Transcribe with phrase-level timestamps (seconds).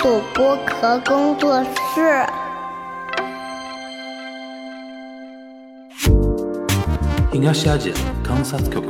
[0.00, 2.24] 属播壳工作室。
[7.30, 8.80] 東アジア観察局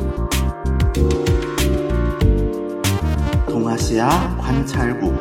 [3.49, 4.09] 동아시아
[4.39, 5.13] 관찰국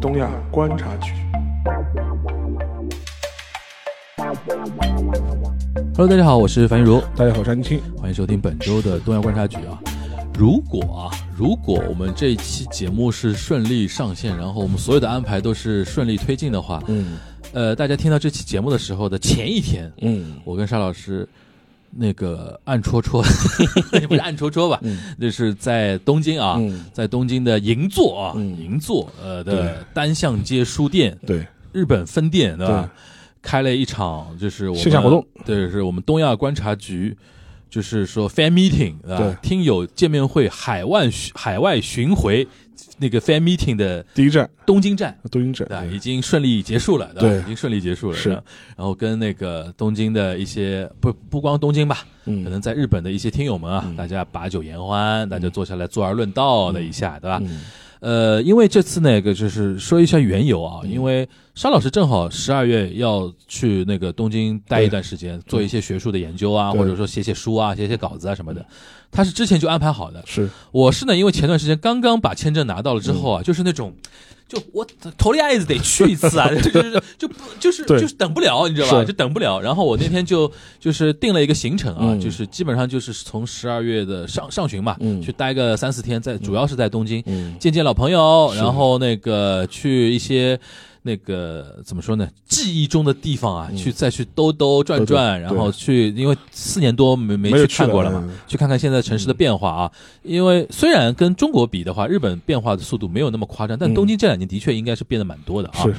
[0.00, 1.12] 东亚观察局。
[5.94, 7.80] Hello，大家好，我是樊玉茹，大家好，山青。
[7.98, 9.78] 欢迎收听本周的东亚观察局啊。
[10.37, 17.17] 如果啊，如果我们这一期节目是顺利上线，然后我们所有的安排都是顺利推进的话，嗯。
[17.53, 20.35] 呃，大家听到这期节目的时候的前一天，嗯。
[20.43, 21.27] 我跟沙老师
[21.89, 23.23] 那个暗戳戳，
[24.07, 25.15] 不是暗戳戳吧，嗯。
[25.19, 28.55] 就是在东京啊，嗯，在东京的银座啊，嗯。
[28.59, 32.83] 银座呃的单向街书店对，日本分店对吧？
[32.83, 32.89] 对？
[33.41, 37.17] 开了一场就是我们线下活动，对，是我们东亚观察局，
[37.69, 42.47] 就是说 fan meeting 啊对，听友见面会海外巡海外巡回
[42.99, 44.49] 那个 fan meeting 的第一站。
[44.65, 45.17] 东京站。
[45.31, 48.17] 东京站对，已经顺利结束了，对已经顺利结束了。
[48.17, 48.29] 是。
[48.29, 52.43] 然后跟那个东京的一些不不光东京吧，嗯。
[52.43, 53.95] 可能在日本的一些听友们啊，嗯。
[53.95, 57.39] 大家把酒言欢，大家坐下来坐而论道的一下，对吧？
[57.43, 57.61] 嗯。
[57.99, 60.91] 呃，因为这次那个就是说一下缘由啊，嗯。
[60.91, 61.27] 因为
[61.57, 68.63] 沙老师正好十二月要去那个东京待一段时间，做一些学术的研究啊，或者说写写书啊、写写稿子啊什么的。
[69.11, 70.47] 他是之前就安排好的，是。
[70.71, 73.91] 我是呢，因为前段时间刚刚把签证拿到了之嗯后啊，就是那种。
[74.47, 74.85] 就我
[75.17, 79.03] 头里爱子得去一次啊， 就是就不就是就是等不了，你知道吧？
[79.03, 79.59] 就等不了。
[79.59, 80.49] 然后我那天就
[80.79, 82.19] 就是定了一个行程啊，嗯。
[82.19, 85.19] 就是基本上就是从十二月的上上旬嘛，嗯。
[85.23, 87.57] 去待个三四天，在主要是在东京，嗯。
[87.59, 90.57] 见见老朋友，然后那个去一些
[91.07, 93.77] 那个怎么说呢，记忆中的地方啊，嗯。
[93.77, 99.91] 去再去兜兜转转，对然后去，因为四年多没没去没有去了看过了嘛嗯，去看看现在城市的变化啊。
[100.21, 103.93] 因为虽然跟中国比的话，日本变化的速度没有那么夸张，但嗯。
[103.93, 105.83] 东京这两年的确应该是变得蛮多的啊。
[105.83, 105.95] 是。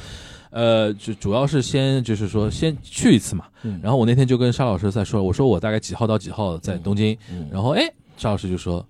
[0.51, 3.79] 呃，就主要是先就是说先去一次嘛，嗯。
[3.83, 7.47] 然后我那天就跟沙老师在说，我说我大概几号到几号在东京，嗯。
[7.51, 7.83] 然后哎，
[8.17, 8.85] 沙老师就说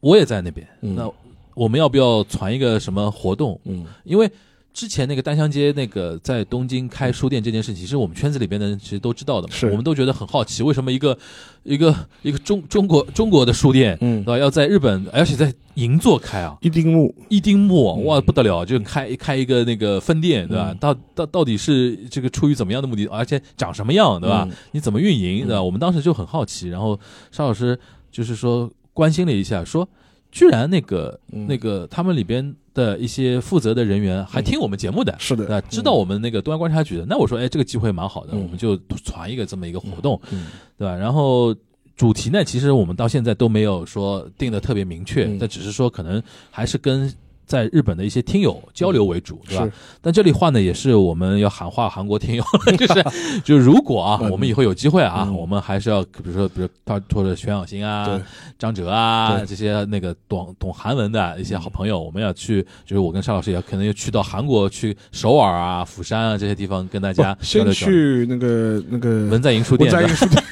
[0.00, 0.94] 我也在那边，嗯。
[0.94, 1.10] 那
[1.54, 3.58] 我们要不要传一个什么活动？
[3.64, 3.86] 嗯。
[4.04, 4.30] 因为
[4.78, 11.18] 之前那个丹香街那个在东京开书店这件事情，其实我们圈子里边的人其实都知道的嘛，是我们都觉得很好奇，为什么一个
[11.64, 14.38] 一个一个中中国中国的书店，嗯对吧？
[14.38, 20.68] 要在日本，而且在银座开啊，一丁目一丁目嗯哇不得了，就开开一个那个分店，对吧？
[20.70, 24.46] 嗯到到到底是这个出于怎么样的目的，而且长什么样，对吧？
[24.48, 25.58] 嗯你怎么运营，对吧？
[25.58, 26.96] 嗯我们当时就很好奇，然后
[27.32, 27.76] 沙老师
[28.12, 29.88] 就是说关心了一下，说
[30.30, 35.12] 居然那个嗯那个他们里边的一些负责的人员还听我们节目的。
[35.18, 35.60] 是的？
[35.62, 40.46] 知道我们那个东安观察局的，那我说，哎，这个机会蛮好的，嗯我们就传一个这么一个活动，嗯
[40.78, 40.94] 对吧？
[40.94, 41.52] 然后
[41.96, 47.12] 主题呢，其实我们到现在都没有说定的特别明确，嗯但只是说可能还是跟
[47.48, 49.66] 在日本的一些听友交流为主，对吧？
[50.02, 52.44] 但这里话呢，也是我们要喊话韩国听友，
[52.76, 53.04] 就是
[53.42, 58.20] 就如果啊，嗯我们以后有机会啊，嗯我们还是要比如说，比如他或者全小新啊、
[58.58, 67.66] 张哲啊这些那个懂懂韩文的一些好朋友，我们要去，就是我跟沙老师也可能要去到韩国去首尔啊、釜山啊这些地方跟大家先。
[67.72, 70.42] 去那个那个文在寅书店，文在寅书店，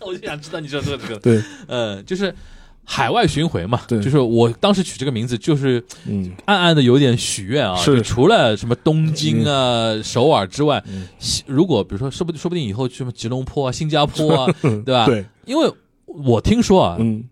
[0.00, 2.34] 我就想知道你说这个这个，对，呃，就是
[2.84, 4.00] 海外巡回嘛，对。
[4.00, 6.30] 就是我当时取这个名字，就是嗯。
[6.44, 7.96] 暗暗的有点许愿啊，是。
[7.96, 15.06] 就除了什么东京啊、首尔之外嗯，西如果比如说说不定说不定以后去什么吉隆坡啊、新加坡啊，对吧？
[15.06, 15.70] 对，因为
[16.06, 17.24] 我听说啊，嗯。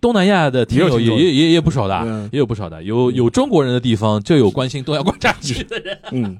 [0.00, 5.98] 东南亚的听友也有也也也也不少的嗯，也有不少的，有有中国人的地方就有关心东亚观察局的人。
[6.12, 6.36] 嗯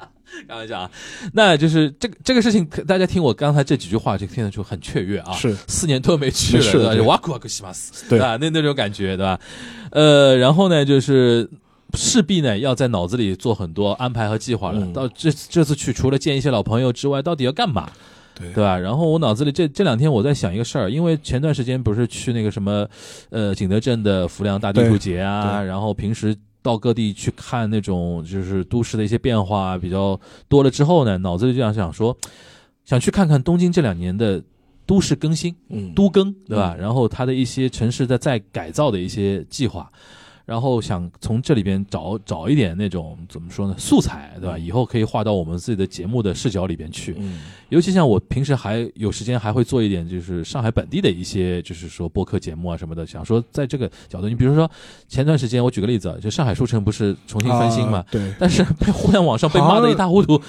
[0.49, 0.91] 开玩笑啊，
[1.33, 5.33] 那就是这个这个事情，大家听我刚才这几句话，就听得出很雀跃啊。
[5.33, 8.37] 是四年多没去了，对就哇酷哇酷西马斯，对吧？
[8.41, 9.39] 那那种感觉，对吧？
[9.91, 11.49] 呃，然后呢，就是
[11.95, 14.81] 势必呢要在脑子里做很多安排和计划了。
[14.81, 17.91] 嗯到这这次去，除了见一些老朋友之外，到底要干嘛？
[18.37, 18.77] 对对吧？
[18.77, 22.85] 然后我脑子里这这两天我在想一个事儿，因为前段时间不是去那个什么，
[23.31, 30.19] 呃，景德镇的浮梁大地图节啊，然后平时到各地去看那种就是都市的一些变化比较
[30.49, 32.17] 多了之后呢，脑子里就想想说，
[32.87, 34.43] 想去看看东京这两年的
[34.87, 36.75] 都市更新、嗯都更，对吧？
[36.75, 39.93] 嗯然后它的一些城市的再改造的一些计划。
[40.45, 44.59] 然后想从这里边找找一点那种怎么说呢素材，对吧？
[44.59, 47.15] 以后可以画到我们自己的节目的视角里边去。
[47.19, 53.05] 嗯尤其像我平时还有时间，还会做一点就是上海本地的一些，就是说播客节目啊什么的。
[53.05, 54.71] 想说在这个角度，你比如说
[55.09, 60.41] 前段时间我举个例子啊，就上海书城不是重新翻新嘛，啊对，但是被互联网上被骂的一塌糊涂，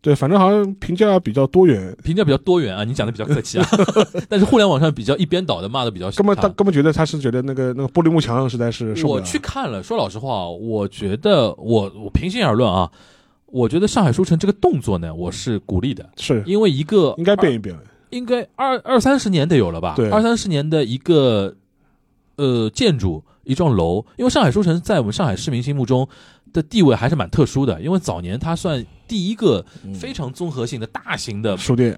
[0.00, 3.68] 对，反正好像评价比较多元，评价比较多元啊，你讲的比较客气啊，
[4.28, 9.20] 但是互联网上比较一边倒的骂的比较根本他差根本觉得他是觉得那个那个玻璃幕墙实在是受不了。
[9.20, 12.90] 我去看了，说老实话，我觉得我我平心而论啊，
[13.46, 16.42] 我觉得上海书城这个动作呢，我是鼓励的，是。
[16.46, 17.76] 因为一个应该变一变，
[18.10, 19.94] 应该二二三十年得有了吧？
[19.96, 20.08] 对。
[20.10, 21.54] 二三十年的一个
[22.36, 26.08] 呃建筑一幢楼，因为上海书城在我们上海市民心目中
[26.56, 29.64] 的地位还是蛮特殊的，因为早年它算第一个
[29.94, 31.96] 非常综合性的大型的书店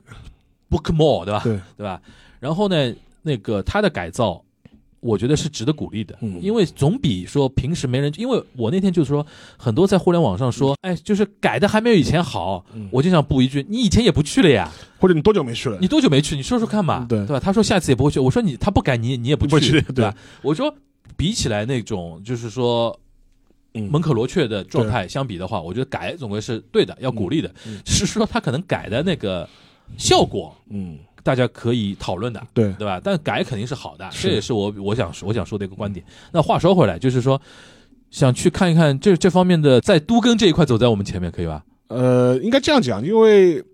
[0.69, 1.41] book mall，对吧？
[1.45, 2.01] 对对吧？
[2.41, 4.45] 然后呢，那个它的改造。
[5.01, 8.13] 我觉得是值得鼓励的，嗯因为总比说平时没人。
[8.17, 9.25] 因为我那天就是说，
[9.57, 14.69] 很多在互联网上说，哎，就是改的还没有以前好，嗯我就想补一句，你以前也不去了呀，
[14.99, 15.79] 或者你多久没去了？
[15.81, 16.35] 你多久没去？
[16.35, 17.39] 你说说看嘛，对对吧？
[17.39, 20.13] 他说下次也不会去，我说你他不改你你也不不去，对吧？
[20.43, 20.75] 我说
[21.17, 22.99] 比起来那种就是说嗯
[23.87, 27.51] 门可罗雀的状态相比的话，我觉得改总归是对的，要鼓励的。
[27.85, 29.49] 是说他可能改的那个
[29.97, 33.01] 效果，嗯，大家可以讨论的，对，对吧？
[33.03, 36.05] 但改肯定是好的，这也是我我想我想说的一个观点。
[36.33, 37.41] 那话说回来，就是说
[38.11, 41.65] 想去看一看这这方面的，在都更这一块走在我们前面，可以吧？
[41.89, 43.65] 呃，应该这样讲，因为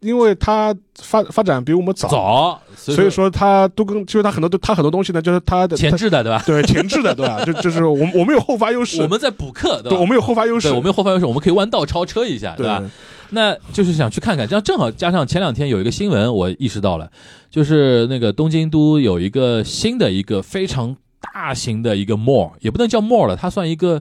[0.00, 6.42] 因为它发发展比我们早，早，所以说它都跟就是它很多它很多东西呢，就是它的前置的，对吧？
[6.46, 7.44] 对前置的，对吧？
[7.44, 9.88] 就就是我们我们有后发优势，我们在补课，对吧？
[9.90, 12.82] 对我们有后发优势，我们有后发优势，我们可以弯道超车一下，对吧？
[13.30, 17.10] 那就是想去看看，这样正好加上前两天有一个新闻，我意识到了，
[17.50, 24.00] 就是那个东京都有一个新的一个非常大型的一个 mall，也不能叫 mall 了，它算一个，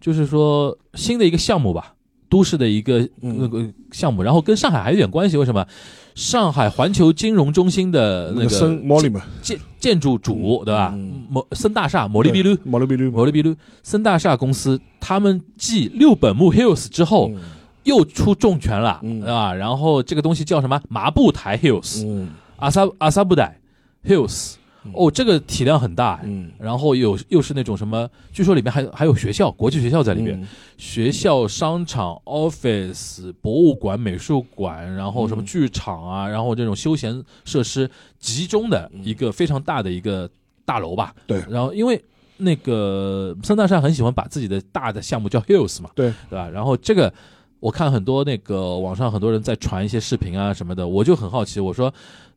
[0.00, 1.92] 就是说新的一个项目吧，
[2.28, 5.66] 都市的一个嗯那个项目，然后跟上海还有点关系，为什么？
[6.14, 11.26] 上海环球金融中心的那那个建建筑主，对吧嗯？
[11.28, 12.56] 某森大厦，某利比率。
[12.64, 17.40] 毛利比鲁，某利比鲁，森大厦公司他们继六本木 Hills 之后，嗯
[17.84, 19.52] 又出重拳了，嗯对吧？
[19.54, 20.80] 然后这个东西叫什么？
[20.88, 23.60] 麻布台 Hills，、嗯阿萨阿萨布代
[24.02, 24.58] Hills，嗯
[24.94, 30.46] 哦，这个体量很大，嗯，然后有又是那种什么，据说里面还有还有学校，国际学校在里面，嗯。
[30.78, 35.46] 学校、商场、office、博物馆、美术馆，然后什么嗯。
[35.46, 40.28] 剧场啊，然后这种休闲设施集中的一个非常大的一个
[40.64, 41.14] 大楼吧。
[41.26, 41.42] 对。
[41.48, 42.02] 然后因为
[42.36, 46.12] 那个三大山很喜欢把自己的大的项目叫 Hills 嘛，对。
[46.28, 46.48] 对吧？
[46.50, 47.12] 然后这个
[47.58, 51.92] 我看很多那个网上很多人在传一些视频啊什么的，我就很好奇，我说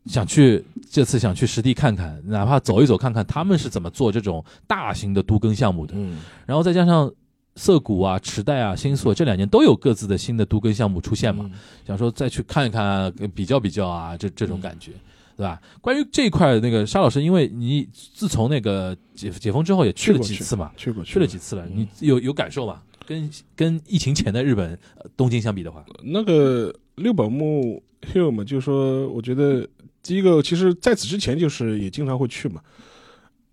[0.06, 5.94] 想去这次想去实地看看，哪怕走一走看看他们是怎么做这种大型的都更项目的。
[5.98, 7.12] 嗯然后再加上
[7.56, 14.92] 涩谷啊、池袋啊、新宿这两年都有各自的新的都更项目出现嘛，嗯想说再去看一看、比较比较啊，这这种感觉，
[15.36, 15.62] 对吧？
[15.81, 22.81] 关于这一块，那个沙老师，因为你自从那个解解封之后也去了几次嘛，去过去了几次了，你有有感受吗？
[23.06, 27.81] 跟跟疫情前的日本、呃东京相比的话，那个六本木
[28.13, 29.68] Hill 嘛，就是说，我觉得
[30.01, 32.62] 第一个，其实在此之前就是也经常会去嘛，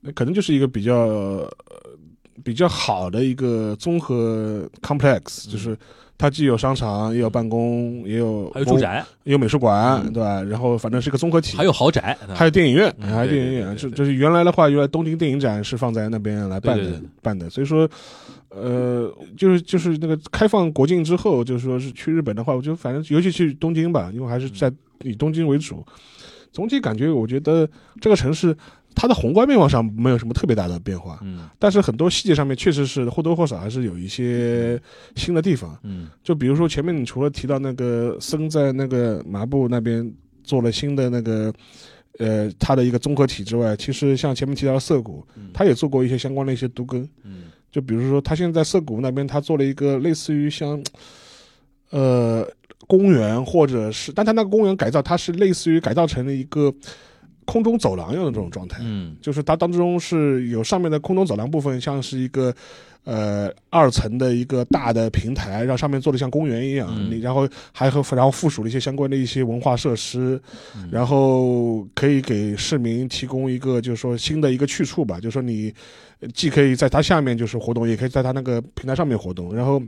[0.01, 1.53] 那可能就是一个比较、呃、
[2.45, 5.77] 比较好的一个综合 complex，、就是
[6.17, 10.43] 它既有商场，也有办公，也有还有住，宅，也有美术馆，嗯对吧？
[10.45, 13.67] 然后反正是一个综合体，还有豪宅，还有电影院，嗯还有电影院。
[13.67, 17.87] 对对对对对这这是原来的话，原来东京电影展是放在那边来办的办的，所以说，
[18.49, 24.73] 呃，就是就是那个开放国境之后，就是说是去日本的话，我觉得反正尤其去东京吧，因为还是在
[25.03, 25.85] 以东京为主，
[26.57, 27.69] 总体感觉我觉得
[28.01, 28.57] 这个城市
[28.95, 34.81] 它的宏观面貌上没有什么特别大的变化，嗯但是很多细节上面确实是或多或少还是有一些
[35.17, 35.79] 新的地方。
[35.83, 40.11] 嗯就比如说前面你除了提到那个森在那个麻布那边
[40.43, 41.53] 做了新的那个，
[42.19, 47.07] 呃，它的一个综合体之外，其实像前面提到的涩谷，嗯它也做过一些相关的一些都更。
[47.23, 50.83] 嗯就比如说，它现在涩谷那边，它做了一个类似于像，
[51.91, 52.49] 呃，
[52.87, 56.73] 公园或者是，但它那个公园改造，它是类似于改造成了一个
[57.45, 58.79] 空中走廊一样的这种状态。
[58.83, 62.55] 嗯就是它当中是有上面的空中走廊部分，像是一个
[63.05, 66.89] 呃二层的一个大的平台，让上面做的像公园一样。
[66.93, 70.41] 嗯你然后还和然后附属了一些相关的一些文化设施，
[70.77, 75.73] 嗯然后可以给市民提供一个就是说新的一个去处吧，就是说你
[76.21, 79.83] 呃既可以在它下面就是活动，也可以在它那个平台上面活动，然后。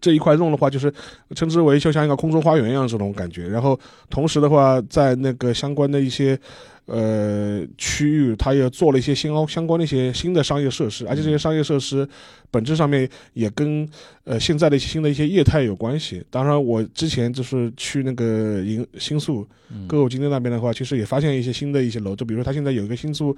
[0.00, 0.92] 这一块弄的话，就是
[1.34, 3.48] 称之为就像一个空中花园一样这种感觉。
[3.48, 3.78] 然后
[4.08, 6.38] 同时的话，在那个相关的一些
[6.86, 12.08] 呃区域，它也做了一些新相关的一些新的商业设施，而且这些商业设施
[12.50, 13.88] 本质上面也跟
[14.24, 16.24] 呃现在的一些新的一些业态有关系。
[16.30, 23.36] 当然，我之前就是去那个银新宿嗯歌舞伎町那边的话，其实也发现一些新的一些楼，就比如说它现在有一个新宿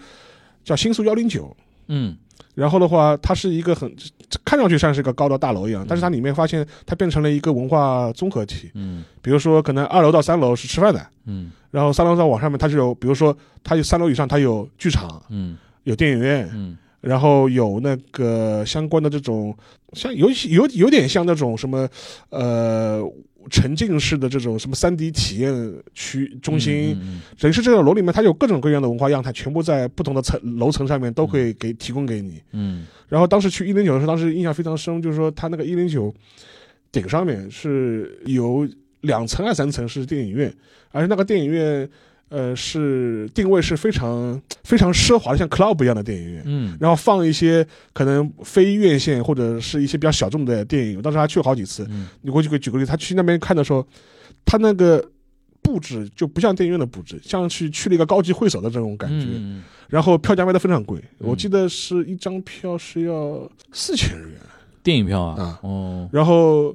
[0.64, 1.54] 叫新宿幺零九，
[1.88, 2.16] 嗯
[2.54, 3.90] 然后的话，它是一个很
[4.44, 8.70] 看上去像是一个高的大楼一样，但是它里面发现它变成了一个文化综合体。
[8.74, 9.04] 嗯。
[9.20, 11.50] 比如说，可能二楼到三楼是吃饭的，嗯。
[11.70, 15.56] 然后三楼到往上面它是有，比如说它有三楼以上它有剧场、嗯。
[15.84, 16.76] 有电影院，嗯。
[17.00, 19.52] 然后有那个相关的这种，
[19.92, 21.88] 像有有有点像那种什么，
[22.30, 23.02] 呃，
[23.50, 32.40] 沉浸式的这种什么三 D 体验区中心，嗯等于是这个楼里面它有各种各样的文化样态，全部在不同的层楼层上面都可以给提供给你。
[32.52, 32.86] 嗯。
[33.08, 36.14] 然后当时去一零九的时候，当时印象非常深，就是说它那个一零九
[36.90, 38.68] 顶上面是有
[39.02, 40.54] 两层还是三层是电影院，
[40.90, 41.88] 而且那个电影院
[42.32, 46.42] 呃是定位是非常非常奢华的，像 club 一样的电影院。
[46.46, 51.86] 嗯然后放一些可能非院线或者是一些比较小众的电影，我当时还去了好几次。
[51.90, 53.86] 嗯你过去给举个例子，他去那边看的时候，
[54.46, 55.04] 他那个
[55.60, 59.26] 布置就不像电影院的布置，像去去了一个高级会所的这种感觉。
[59.30, 64.38] 嗯然后票价卖的非常贵，嗯我记得是一张票是要四千日元，
[64.82, 66.74] 电影票啊啊哦然后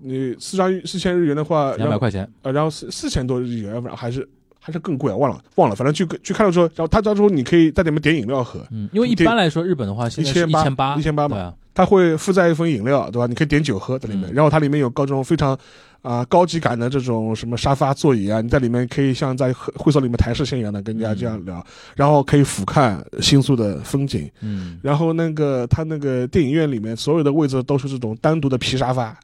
[0.00, 4.28] 你四张四千日元的话，两百块钱呃，然后四四千多日元，要不然还是
[4.64, 13.26] 还是更贵啊，忘了忘了，反正去去看了之后，然后他到时候你可以在里面点饮料喝，嗯，因为一般来说日本的话现在是一1800千八嘛他会附带一份饮料，对吧？
[13.26, 14.34] 你可以点酒喝在里面，嗯。
[14.34, 15.58] 然后它里面有各种非常
[16.02, 21.64] 啊、高级感的这种什么沙发座椅啊，你在里面可以像在会会所里面谈事情一样的跟人家这样聊，
[21.96, 24.78] 然后可以俯瞰新宿的风景，嗯。
[24.82, 29.18] 然后那个他那个电影院里面所有的位置都是这种单独的皮沙发。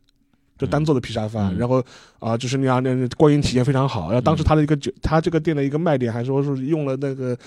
[0.58, 1.82] 就单坐的皮沙发，嗯然后
[2.18, 4.06] 啊、就是那样，那观影体验非常好。
[4.06, 7.38] 然后当时嗯他的一个酒，他这个店的一个卖点还说是用了那个，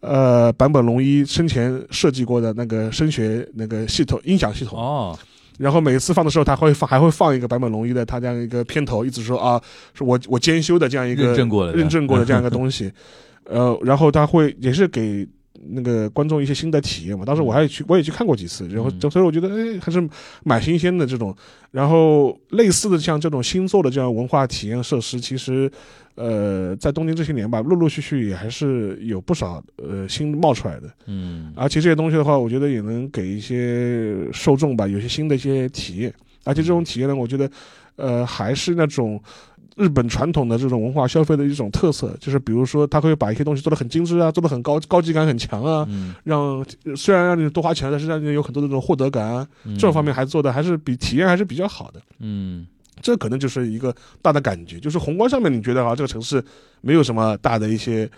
[0.00, 4.78] 呃，坂本龙一生前设计过的那个声学那个系统音响系统。
[4.78, 5.18] 哦
[5.58, 9.60] 然后每次放的时候，他会放还会放一个坂本龙一的他这样一个片头，一直说啊，
[9.92, 12.92] 是我我监修的这样一个认证过的认证过的这样一个东西。
[13.42, 15.26] 呃，然后他会也是给
[15.70, 17.24] 那个观众一些新的体验嘛。
[17.24, 20.08] 当时我还去我也去看过几次，然后就所以我觉得哎还是
[20.44, 21.34] 蛮新鲜的这种。
[21.70, 25.70] 然后类似的像这种新做的这样文化体验设施，其实
[26.14, 30.90] 呃在东京这些年吧，陆陆续续也还是有不少呃新冒出来的。
[31.06, 36.12] 嗯而且这些东西的话，我觉得也能给一些受众吧，有些新的一些体验。
[36.44, 37.50] 而且这种体验呢，我觉得，
[37.96, 39.20] 呃，还是那种
[39.78, 46.66] 日本传统的这种文化消费的一种特色，就是比如说，他会把一些东西做得很精致啊，做得很高高级感很强啊，嗯让
[46.96, 52.02] 虽然让你多花钱，但是让你有很多的这种获得感啊，嗯这种方面还做的还是比体验还是比较好的。
[52.18, 52.66] 嗯
[53.00, 56.44] 这可能就是一个大的感觉，就是宏观上面你觉得啊，这个城市
[56.80, 58.10] 没有什么大的一些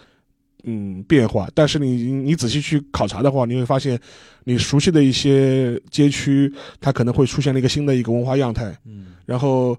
[0.64, 4.00] 嗯变化，但是你你仔细去考察的话，你会发现
[4.44, 6.50] 你熟悉的一些街区，
[6.80, 9.76] 它可能会出现了一个新的一个文化样态，嗯然后。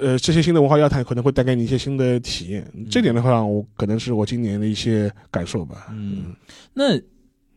[0.00, 5.88] 呃，这些新的文化样态可能会带给你一些新的体验，这点的话，我可能是我今年的一些感受吧。
[5.90, 6.34] 嗯，
[6.72, 6.98] 那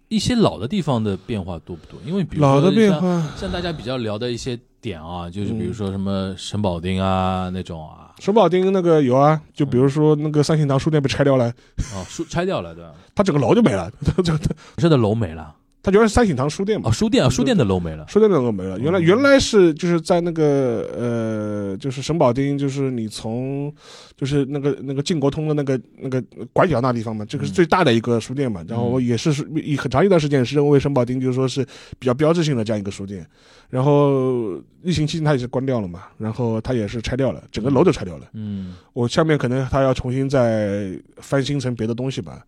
[0.07, 1.99] 一些老的地方的变化多不多？
[2.05, 11.47] 因为比如说老的变像化，像大家比较聊的一些点啊，就是比如嗯说什么沈保丁啊那种啊，沈保丁那个有啊，就比如说那个三星堂书店被拆掉了，
[11.93, 12.93] 哦，书拆掉了对吧？
[13.15, 14.37] 它整个楼就没了，它它
[14.77, 16.89] 是的楼没了，它原来是三省堂书店嘛。
[16.89, 23.71] 哦，，书店啊，书店的楼没了，书店的楼没了，原来嗯原来是就是在那个呃，就是神保町，就是你从
[24.17, 26.19] 就是那个那个晋国通的那个那个
[26.51, 31.63] 拐角那地方嘛，这个是嗯最大的一个书店嘛，然后也是是一很长一段时间是认为神保町就是说是
[31.99, 33.23] 比较标志性的这样一个书店，
[33.69, 38.73] 然后疫情期间它也是关掉了嘛，然后它也是拆掉了，整个楼都拆掉了，嗯。
[38.93, 42.41] 我下面可能它要重新再翻新成别的东西吧。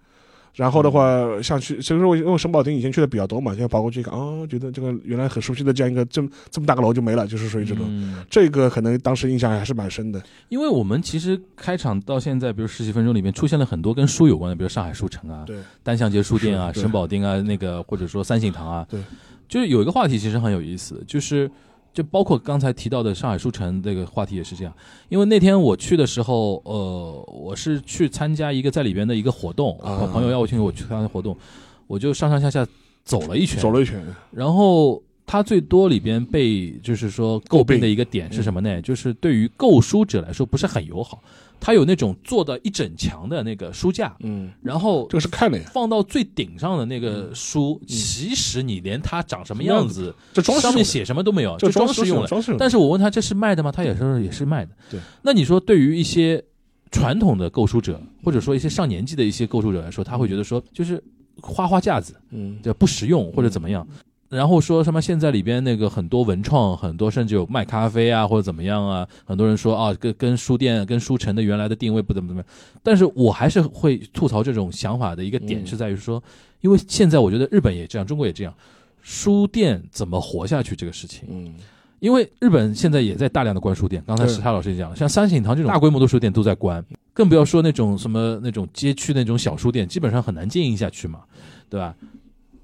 [0.58, 7.86] 然后的话，像去，其实我因为沈宝町以前去的比较多嘛，现在跑过去一看，哦，觉得这个原来很熟悉的这样一个这么这么大个楼就没了，就是属于这种。
[7.88, 8.26] 嗯。
[8.28, 10.20] 这个可能当时印象还是蛮深的。
[10.50, 16.82] 因为我们其实开场到现在，比如十几分钟里面出现了很多跟书有关的，比如上海书城啊、对，单向街书店啊、是对。
[16.82, 19.00] 神保町啊，那个或者说三省堂啊，对，
[19.48, 21.48] 就是有一个话题其实很有意思，就是
[21.98, 24.72] 就包括刚才提到的上海书城这个话题也是这样，
[25.10, 29.98] 因为那天我去的时候，呃，我是去参加一个在里边的一个活动，啊。
[30.04, 31.36] 我朋友邀我去，我去参加活动，
[31.88, 32.64] 我就上上下下
[33.04, 34.00] 走了一圈，走了一圈，
[34.30, 38.82] 然后它最多里边被就是说诟病的一个点嗯是什么呢？
[38.82, 41.22] 就是对于购书者来说不是很友好，
[41.60, 52.28] 它有那种做的一整墙的那个书架，嗯，然后这个是看的呀，放到最顶上的那个书，其实你连它长什么样子，这装饰上面写什么都没有，这就装饰用的。
[52.28, 52.64] 装饰用的。
[52.64, 53.70] 但是我问他这是卖的吗？
[53.70, 54.72] 他也说也是卖的。
[54.90, 56.42] 对，那你说对于一些
[56.90, 61.04] 传统的购书者，或者说一些上年纪的一些购书者来说，他会觉得说就是
[61.42, 63.86] 花花架子，嗯，就不实用或者怎么样。
[64.30, 72.48] 然后说什么现在里边那个很多文创，很多甚至有卖咖啡啊或者怎么样啊，很多人说啊跟跟书店跟书城的原来的定位不怎么怎么样，
[72.84, 76.22] 但是我还是会吐槽这种想法的一个点嗯是在于说，
[76.62, 78.54] 因为现在我觉得日本也这样，中国也这样，
[79.02, 81.28] 书店怎么活下去这个事情。
[81.30, 81.54] 嗯
[82.00, 91.22] 因为日本现在也在大量的关书店，刚才对石泰老师也讲了，像三省堂这种大规模的书店都在关，更不要说那种什么那种街区那种小书店，基本上很难经营下去嘛，
[91.68, 91.96] 对吧？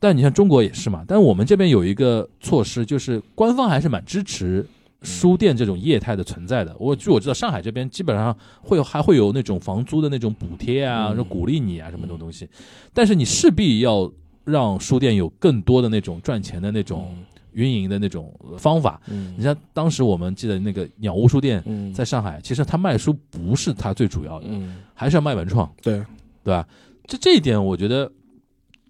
[0.03, 4.67] 但你像中国也是嘛，但我们这边有一个措施，就是官方还是蛮支持
[5.01, 6.75] 书店这种业态的存在的。
[6.77, 11.15] 我据我知道，上海这边基本上会有还会有那种房租的那种补贴啊，嗯。
[11.15, 12.49] 说鼓励你啊什么这种东西，
[12.93, 14.11] 但是你势必要
[14.43, 17.15] 让书店有更多的那种赚钱的那种
[17.53, 18.99] 运营的那种方法。
[19.07, 19.33] 嗯。
[19.37, 21.93] 你像当时我们记得那个鸟屋书店嗯。
[21.93, 24.81] 在上海，其实他卖书不是他最主要的，嗯。
[24.93, 26.03] 还是要卖文创，对。
[26.43, 26.67] 对吧？
[27.07, 28.11] 这这一点，我觉得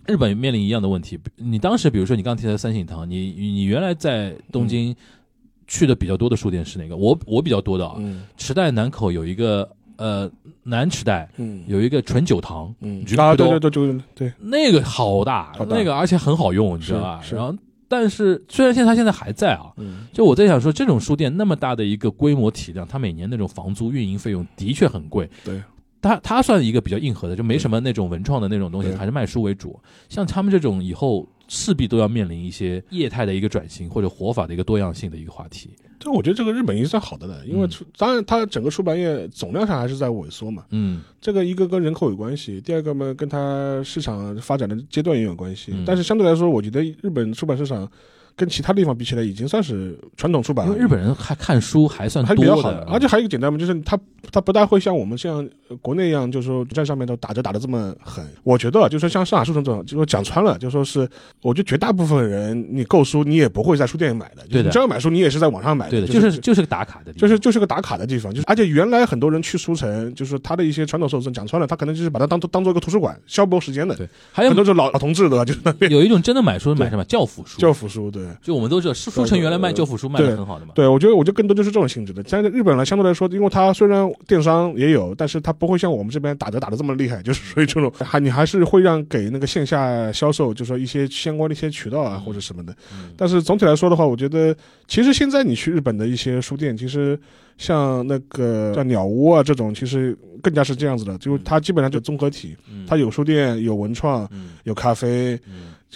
[0.05, 1.19] 日本面临一样的问题。
[1.35, 4.95] 你当时比如说你刚提到三省堂，你你你原来在东京
[5.67, 6.95] 去的比较多的书店是哪个？
[6.95, 10.29] 我我比较多的啊，嗯池袋南口有一个呃
[10.63, 12.67] 南池袋嗯有一个纯酒堂，
[13.17, 17.21] 啊对对对对对那个好大，好大那个而且很好用，你知道吧？
[17.21, 17.57] 是是然后，
[17.87, 25.29] 但是虽然现在它现在还在啊，嗯就我在想说，这种书店那么大的一个规模体量，它每年那种房租运营费用的确很贵。
[25.45, 25.61] 对，
[26.03, 29.79] 它它算一个比较硬核的，就没什么那种文创的那种东西，还是卖书为主。
[30.09, 35.71] 像他们这种以后势必都要面临一些业态的一个转型或者活法的一个多样性的一个话题。
[35.99, 45.71] 这我觉得这个日本已经算好的了，因为嗯出当然它整个出版业总量上还是在萎缩嘛，嗯这个一个跟人口有关系，第二个嘛跟它市场发展的阶段也有关系。
[45.73, 47.89] 嗯但是相对来说，我觉得日本出版市场
[48.35, 53.97] 跟其他地方比起来，已经算是传统出版了，因为日本人还看书还算还，比较好的，而且还有一个简单嘛，就是他
[54.31, 58.25] 他不大会像我们像呃国内一样，就是说在上面都打折打的这么狠。
[58.43, 61.07] 我觉得啊就是说像上海书城这种，就说讲穿了，就说是，
[61.41, 73.95] 我觉得绝大部分人你购书你也不会在书店里买的，对的你真要买书你也是在网上买对的，就就是就是个打卡的就是就是个打卡的地方，就是而且原来很多人去书城，就是他的一些传统受众讲穿了，他可能就是把它当做当做一个图书馆消磨时间的。
[73.95, 80.71] 对，还有很多是老老同志对吧，就是有一种真的买书买什么教辅书，教辅书，对就我们都知道，书书城原来卖旧辅书卖的很好的嘛。
[80.75, 82.23] 对，我觉得我觉得更多就是这种性质的。
[82.29, 92.75] 但是日本呢，相对来说，因为它虽然电商也有，但是它不会像我们这边打折打的这么厉害，就是所以这种 还你还是会让给那个线下销售，就说一些相关的一些渠道啊或者什么的。
[93.17, 94.55] 但是总体来说的话，我觉得
[94.87, 97.19] 其实现在你去日本的一些书店，其实
[97.57, 105.39] 像那个像鸟屋啊这种，其实更加是这样子的，就它基本上就综合体，嗯，它有书店，有文创，嗯有咖啡，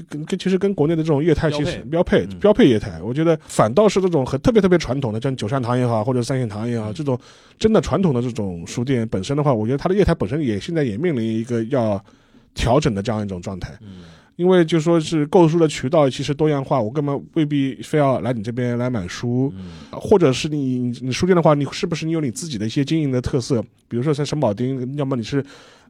[0.09, 2.39] 跟跟其实跟国内的这种业态其实标配嗯。
[2.39, 7.19] 标配业态，我觉得反倒是这种很特别特别传统的，像九善堂也好，或者三线堂也好，这种
[7.57, 12.03] 真的传统的这种书店本身的话，我觉得它的业态本身也现在也面临一个要
[12.53, 13.73] 调整的这样一种状态。
[13.81, 14.03] 嗯
[14.37, 23.61] 因为就说是购书的渠道其实多样化，我根本未必非要来你这边来买书，嗯或者是你你你书店的话，你是不是你有你自己的一些经营的特色？
[23.89, 25.43] 比如说像沈宝丁，要么你是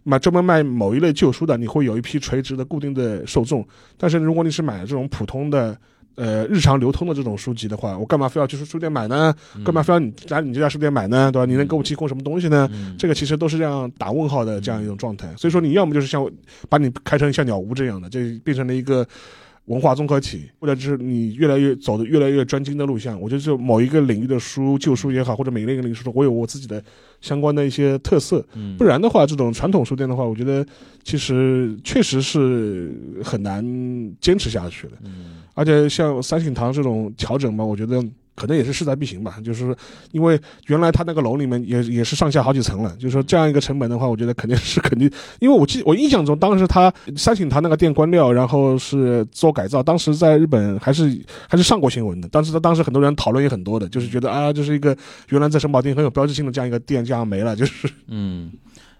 [0.03, 3.63] 买专门卖某一类旧书的，你会有一批垂直的固定的受众。
[3.97, 5.77] 但是如果你是买这种普通的。
[6.17, 9.31] 呃，日常流通的这种书籍的话，我干嘛非要去书店买呢？
[9.63, 11.31] 干嘛非要你来你这家书店买呢？
[11.31, 11.45] 对吧？
[11.45, 12.67] 你能给我提供什么东西呢？
[12.73, 15.31] 嗯这个其实都是这样打问号的这样一种状态。
[15.37, 16.27] 所以说，你要么就是像
[16.69, 19.07] 把你开成像鸟屋这样的，就变成了一个
[19.67, 23.17] 文化综合体，或者是你越来越走的越来越专精的路线。
[23.21, 26.83] 我觉得就某一个领域的书，旧书也好，或者每一个领域的书，我有我自己的
[27.21, 28.45] 相关的一些特色。
[28.55, 30.65] 嗯不然的话，这种传统书店的话，我觉得
[31.03, 32.91] 其实确实是
[33.23, 33.63] 很难
[34.19, 34.93] 坚持下去的。
[35.03, 38.03] 嗯而且像三省堂这种调整嘛，我觉得
[38.37, 39.37] 可能也是势在必行吧。
[39.43, 39.75] 就是
[40.13, 45.11] 因为原来他那个楼里面也也是上下好几层了，就是说这样一个成本的话，我觉得肯定是肯定。
[45.39, 51.19] 因为我记我印象中，当时他三井堂那个店关掉，然后是做改造，当时在日本还是
[51.49, 52.29] 还是上过新闻的。
[52.29, 54.95] 当时他当时很多人讨论也很多的，就是觉得啊，这是一个
[55.29, 58.51] 原来在神保町很有标志性的这样一个店，这样没了，就是嗯，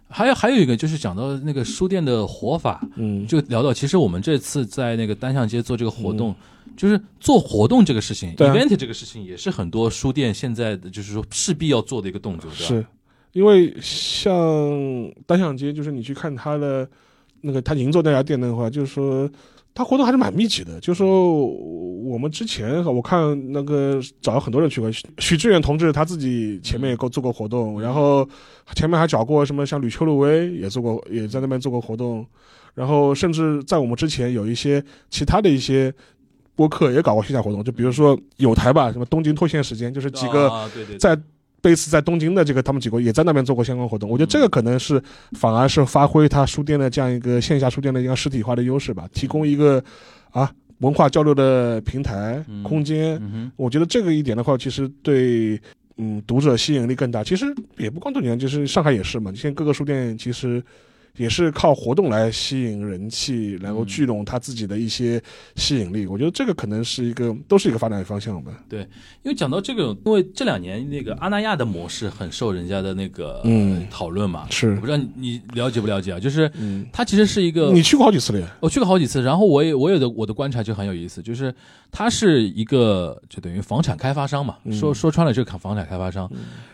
[0.10, 6.34] 还有还有一个就是讲到那个书店的活法，嗯，就聊到其实我们这次在那个单向街做这个活动，
[6.78, 12.66] 就是做活动这个事情对啊，event 这个事情也是很多书店现在的就是说势必要做的一个动作，对吧？
[12.68, 12.86] 是
[13.34, 16.88] 因为像单向街，就是你去看他的
[17.42, 19.30] 那个他银座那家店的话，就是说
[19.74, 20.80] 他活动还是蛮密集的。
[20.80, 28.28] 就是说我们之前我看那个找了很多人去过，许许志远同志他自己前面也够做过活动，然后
[28.76, 32.26] 前面还找过什么像吕秋露薇也做过，也在那边做过活动，
[32.76, 35.94] 然后甚至在我们之前有一些其他的一些。
[36.58, 41.16] 播客也搞过线下活动，就比如说有台吧，什么东京脱线时间，就是几个在
[41.62, 44.10] 贝斯在东京的这个，他们几个也在那边做过相关活动。
[44.10, 45.02] 我觉得这个可能是
[45.34, 49.84] 反而是发挥他书店的这样一个线下书店的一个实体化的优势吧，提供一个
[50.32, 53.16] 啊文化交流的平台嗯空间。
[53.22, 55.60] 嗯，我觉得这个一点的话，其实对
[55.98, 57.24] 嗯读者吸引力更大。
[57.24, 57.46] 其实
[57.78, 59.32] 也不光这几年，就是上海也是嘛。
[59.36, 60.64] 现在各个书店其实
[61.18, 65.22] 也是靠活动来吸引人气，然后聚拢他自己的一些
[65.56, 66.06] 吸引力。
[66.06, 68.52] 我觉得这个可能是一个都是一个发展方向吧。
[68.70, 68.82] 对，
[69.24, 74.48] 因为讲到这个，因为这两年那个阿那亚的模式很受人家的那个嗯讨论嘛。
[74.50, 76.20] 是我不知道你你了解不了解啊？
[76.20, 78.56] 就是嗯，它其实是一个你去过好几次了呀？
[78.60, 81.54] 我去过好几次，然后我也我有的我的观察就很有意思，就是
[81.92, 86.30] 它是一个就等于房产开发商嘛，嗯说说穿了就是房产开发商。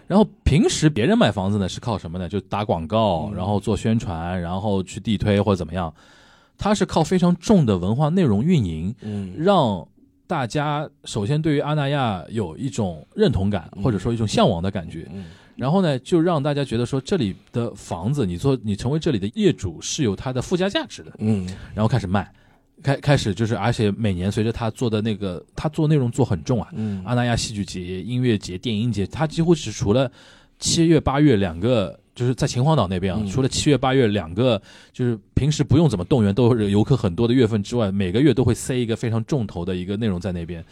[0.07, 2.27] 然后平时别人买房子呢是靠什么呢？
[2.27, 5.93] 就打广告，嗯然后做宣传，然后去地推或者怎么样。
[6.57, 9.87] 他是靠非常重的文化内容运营，嗯让
[10.27, 15.07] 大家首先对于阿那亚有一种认同感，或者说一种向往的感觉。
[15.13, 21.11] 嗯然后呢，就让大家觉得说这里的房子，你做你成为这里的业主是有它的附加价值的。
[21.19, 22.31] 嗯然后开始卖，
[22.83, 27.01] 开开始就是，而且每年随着他做的那个，他做内容做很重啊，嗯。
[27.05, 30.11] 阿那亚戏剧节、音乐节、电影节，他几乎是除了
[30.59, 33.27] 七月、八月两个，就是在秦皇岛那边啊，嗯。
[33.27, 40.63] 除了七月、八月两个，就是平时不用怎么动员，都是游客很多的月份之外，每个月都会塞一个非常重头的一个内容在那边。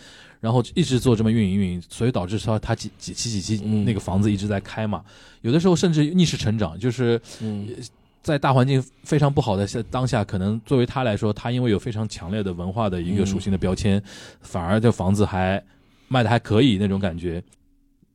[0.41, 5.03] 然后一直做这么运营运营，所以导致说他几几期几期嗯那个房子一直在开嘛，
[5.41, 7.67] 有的时候甚至逆势成长，就是嗯
[8.21, 14.01] 在大环境非常不好的下当下，可能作为他来说，他因为有非常强烈的文化的一个属性的标签，
[14.41, 15.63] 反而这房子还
[16.07, 17.43] 卖的还可以那种感觉。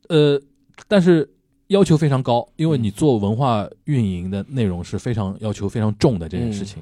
[0.09, 0.41] 呃，
[0.87, 1.29] 但是
[1.69, 6.81] 要求非常高，因为你做文化运营的内容是非常要求非常重的这件事情。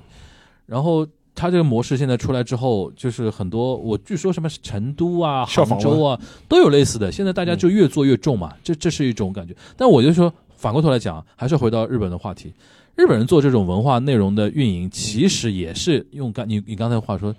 [0.66, 9.56] 然后他这个模式现在出来之后，就是很多我据说什么成都啊、杭州啊都有类似的，现在大家就越做越重嘛，这这是一种感觉。
[9.76, 12.52] 但我就说反过头来讲，还是回到日本的话题，
[12.96, 17.34] 日本人做这种文化内容的运营，其实也是用刚你你刚才话说。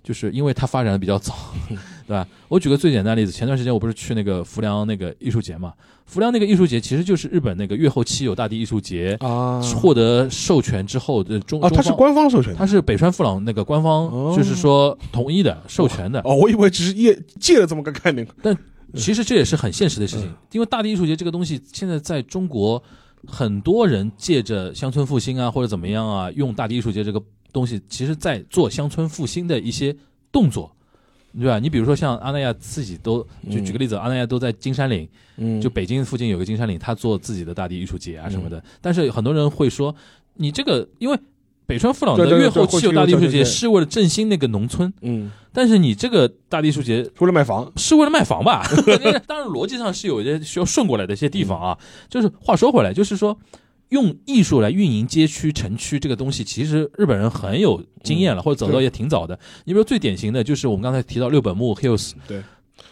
[0.00, 1.34] 就是因为它发展的比较早，
[2.06, 2.26] 对吧？
[2.48, 5.74] 我举个最简单的例子，前段时间我不是去那个浮梁那个艺术节嘛？
[6.06, 18.26] 浮梁那个艺术节其实就是日本那个月后期有大地艺术节啊获得授权之后的中啊，它是官方授权的它是北川富朗那个官方哦就是说同意的授权的，哦，我以为只是业借了这么个概念。
[18.40, 18.56] 但
[18.94, 22.82] 其实这也是很现实的事情，因为大地艺术节这个东西现在在中国，
[23.30, 29.94] 很多人借着乡村复兴啊或者怎么样啊，用大地艺术节这个东西，其实在做乡村复兴的一些
[30.32, 30.70] 动作。
[31.38, 31.58] 对吧？
[31.58, 38.64] 你比如说像阿那亚自己都，就嗯举个例子，阿那亚都在金山岭，嗯就北京附近有个金山岭，他做自己的大地艺术节啊什么的。
[38.80, 39.94] 但是很多人会说，
[40.34, 41.18] 你这个因为
[41.68, 48.66] 北川富朗的越后期有大地艺术节是为了振兴那个农村，嗯，但是你这个大地艺术节为了卖房，是为了卖房吧？
[49.28, 51.76] 当然，逻辑上是有一些需要顺过来的一些地方啊。
[52.08, 53.38] 就是话说回来，就是说
[53.90, 59.38] 用艺术来运营街区、城区这个东西，其实日本人很有经验了，或者走到也挺早的。
[59.66, 62.42] 你比如最典型的就是我们刚才提到六本木 Hills，对，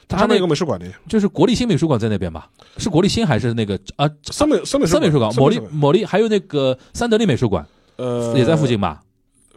[0.06, 2.50] 他那个美术馆的，就是国立新美术馆在那边吧？
[2.76, 4.06] 是国立新还是那个啊？
[4.24, 9.02] 三美三美森美术馆、森某利某利，还有那个三得利美术馆呃也在附近吧？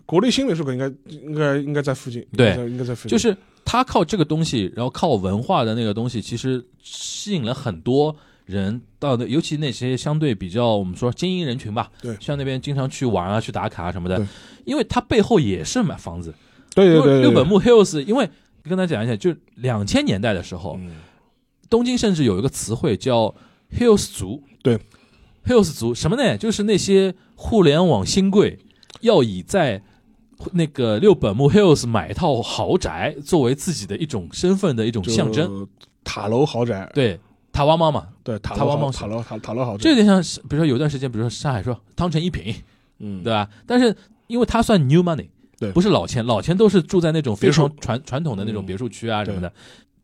[0.06, 2.56] 国立新美术馆应该应该应该在附近，对。
[2.68, 12.18] 应该在附近，就是他靠这个东西，然后靠文化的那个东西，其实吸引了很多人到的，尤其那些相对比较我们说精英人群吧，对。
[12.20, 14.26] 像那边经常去玩啊、去打卡啊什么的对，
[14.66, 16.34] 因为他背后也是买房子。
[16.74, 18.30] 对对对，六本木 Hills，因为
[18.64, 20.92] 跟大家讲一下，就两千年代的时候，嗯。
[21.70, 23.36] 东京甚至有一个词汇叫
[23.78, 24.80] Hills 族，对
[25.46, 26.36] ，Hills 族什么呢？
[26.36, 28.60] 就是那些互联网新贵
[29.00, 29.82] 要以在
[30.52, 35.66] 那个六本木 Hills 买一套豪宅作为自己的一种身份的一种象征。
[36.04, 37.18] 塔楼豪宅，对，
[37.54, 42.54] 塔瓦猫嘛，对塔塔瓦茂楼豪塔楼塔塔楼豪宅，这有点像是，比如说有段时间，比如说上海说汤臣一品，
[43.00, 43.24] 嗯。
[43.24, 43.50] 对吧？
[43.66, 43.96] 但是
[44.28, 45.72] 因为它算 new money，对。
[45.72, 47.70] 不是老钱，老钱都是住在那种非别墅。
[47.70, 48.66] 常传传统的那种嗯。
[48.66, 49.52] 别墅区啊什么的。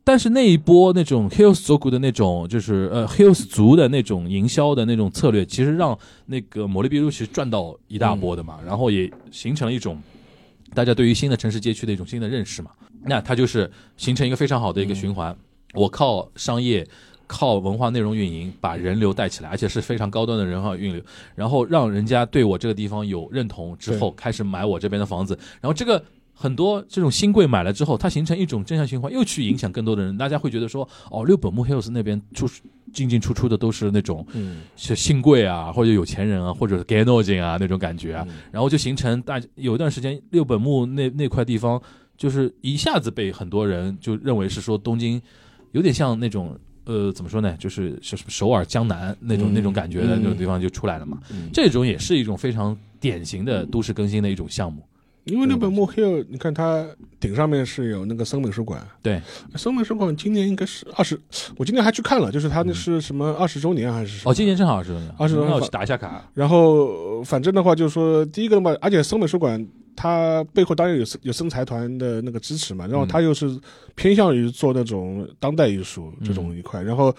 [0.05, 10.01] 但是那一波那种 Hills 族的那种，就是呃 Hills 族的那种营销的那种策略，其实让那个摩力比路其实赚到一大波的嘛，然后也形成了一种
[10.73, 12.71] 大家对于新的城市街区的一种新的认识嘛。
[13.03, 15.35] 那它就是形成一个非常好的一个循环。
[15.73, 16.87] 我靠商业。
[17.27, 21.01] 靠文化内容运营把人流带起来，而且是非常高端的人化运流，
[21.33, 25.99] 然后让人家对我这个地方有认同之后，开始买我这边的房子，然后这个
[26.35, 32.45] 很多这种新贵买了之后，它形成一种正向循环，又去影响更多的人，大家会觉得说，哦，六本木 Hills 那边出
[32.93, 41.81] 进进出出的都是那种嗯是新贵啊，或者有钱人啊，或者是 g a n o 金啊那种感觉啊，嗯然后就形成大有一段时间六本木那那块地方
[42.17, 45.21] 就是一下子被很多人就认为是说东京
[45.71, 46.57] 有点像那种。
[46.87, 47.57] 呃，怎么说呢？
[47.57, 51.17] 就是是首尔江南那种、嗯那种感觉的嗯那种地方就出来了嘛。
[51.31, 54.87] 嗯这种也是一种非常典型的都市更新的一种项目。
[55.25, 56.85] 因为那本木 hill，你看它
[57.19, 59.21] 顶上面是有那个森美术馆，对，
[59.55, 61.19] 森美术馆今年应该是二十，
[61.57, 64.31] 我今年还去看了，就是它那是什么二十周年还是什么？
[64.31, 66.23] 哦，今年正好二十周年，二十周年那我去打一下卡。
[66.33, 66.85] 然后
[67.17, 73.59] 呃反正的话就是说，第一个的话，而且森美术馆它背后当然有有森财团的那个支持嘛，然后它又是
[73.95, 77.15] 偏向于做那种当代艺术这种一块，然后。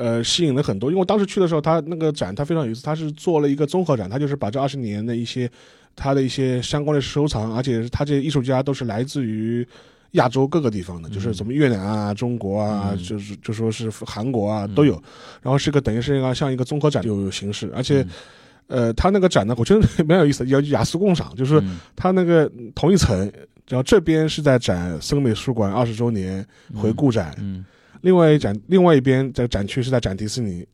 [0.00, 5.50] 呃，吸引了很多，因为我当时去的时候，它那个展它非常有意思，它是做了一个综合展，它就是把这二十年的一些
[5.98, 9.66] 它的一些相关的收藏，而且是它这些艺术家都是来自于
[10.12, 13.02] 亚洲各个地方的，就是什么越南啊、中国啊，嗯。
[13.02, 14.94] 就是就说是韩国啊都有，
[15.42, 18.06] 然后是个等于是一个像一个综合展有形式，而且。
[18.70, 21.80] 呃，他那个展呢，我觉得蛮有意思的，叫雅俗共赏，就是嗯。
[21.96, 23.18] 它那个同一层，
[23.66, 27.64] 然后这边是在展森美术馆二十周年回顾展，嗯。
[28.02, 30.66] 另外一展，另外一边在展区是在展迪士尼，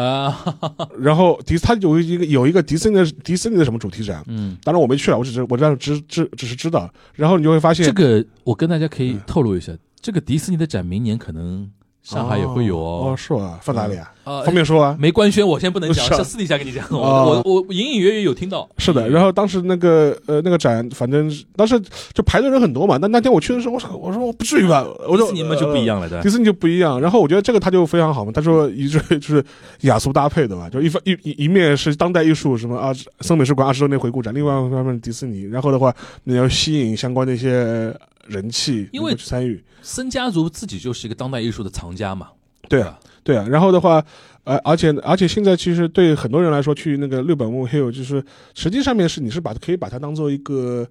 [0.00, 0.56] 啊，
[0.98, 11.70] 然后迪他有一个有一个迪士尼的迪士尼的什么主题展，嗯，当然我没去了，我只是我这样知知只是知道，然后你就会发现这个我跟大家可以嗯透露一下，这个迪士尼的展明年可能
[12.02, 13.16] 上海也会有哦，哦。
[13.16, 13.58] 是吧？
[13.62, 14.10] 放哪里啊？
[14.24, 14.96] 呃方便说啊？
[14.98, 16.84] 没官宣，我先不能讲，是啊私底下跟你讲。
[16.90, 18.68] 哦我我隐隐约约有听到。
[18.78, 21.80] 是的，然后当时那个呃那个展，反正当时
[22.12, 22.98] 就排队人很多嘛。
[23.00, 24.84] 那那天我去的时候，我说我说我不至于吧？
[25.08, 26.28] 我说迪士尼嘛就不一样了，迪？
[26.30, 27.00] 士尼就不一样。
[27.00, 28.32] 然后我觉得这个他就非常好嘛。
[28.32, 29.44] 他说一致就是
[29.82, 35.44] 雅俗搭配的吧，就一方一一一面是当代艺术什么啊，森美术馆二十周年回顾展，另外一方面迪士尼。
[35.44, 37.94] 然后的话，你要吸引相关的一些
[38.26, 39.62] 人气，因为去参与。
[39.82, 42.28] 森家族自己就是一个当代艺术的藏家嘛。
[42.68, 44.04] 对啊，对啊，然后的话，
[44.42, 48.20] 呃，而且而且现在其实对很多人来说，去那个六本木 hill，就是
[48.54, 50.86] 实际上面是你是把可以把它当做一个。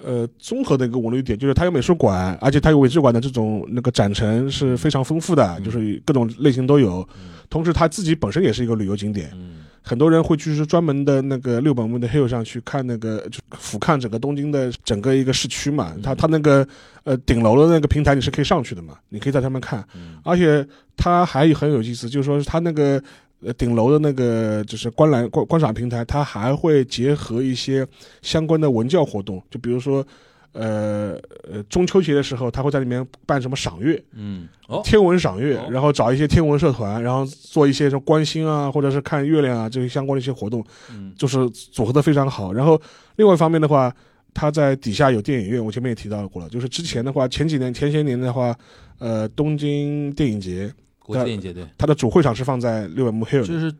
[0.00, 7.04] 呃，综合的一个文旅点，就是它有美术馆，而且它有美术馆的这种那个展陈是非常丰富的，就是各种类型都有。
[7.50, 15.94] 同时，它自己本身也是一个旅游景点，嗯很多人会去是专门的那个六本木的 hill 上去看那个，就俯瞰整个东京的整个一个市区嘛。
[16.02, 16.66] 它它那个
[17.04, 19.82] 呃顶楼的那个平台你是可以上去的嘛，你可以在上面看。
[20.22, 23.02] 而且它还很有意思，就是说它那个
[23.40, 27.86] 呃顶楼的那个就是观览观观赏平台，它还会结合一些
[28.22, 30.06] 相关的文教活动，就比如说。
[30.52, 31.18] 呃
[31.50, 42.52] 呃，中秋节的时候，他会在里面办什么赏月，嗯，哦，天文赏月哦，然后找一些天文社团，然后做一些什么观星啊，或者是看月亮啊这些相关的一些活动，嗯就是组合的非常好。
[42.52, 42.80] 然后
[43.16, 43.94] 另外一方面的话，
[44.34, 48.54] 他在底下有电影院，我前面也提到过了，就是之前的话，前几年前些年的话，
[48.98, 53.46] 呃，东京电影节，国际电影节对，它的主会场是放在六本木 hill 的。
[53.46, 53.72] 就是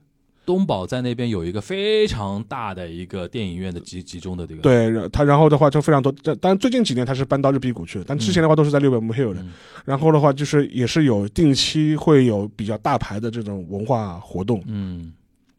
[0.48, 4.62] 东宝在那边有一个非常大的一个电影院的集集中的这个。
[4.62, 9.42] 对，然它然后的话就非常多，这当然最近几年它是搬到日比谷去了，但之前的话都是在六本木 hill 的。
[9.42, 9.52] 嗯。
[9.84, 15.12] 然后的话就是也是有定期会有比较大牌的这种文化活动，嗯。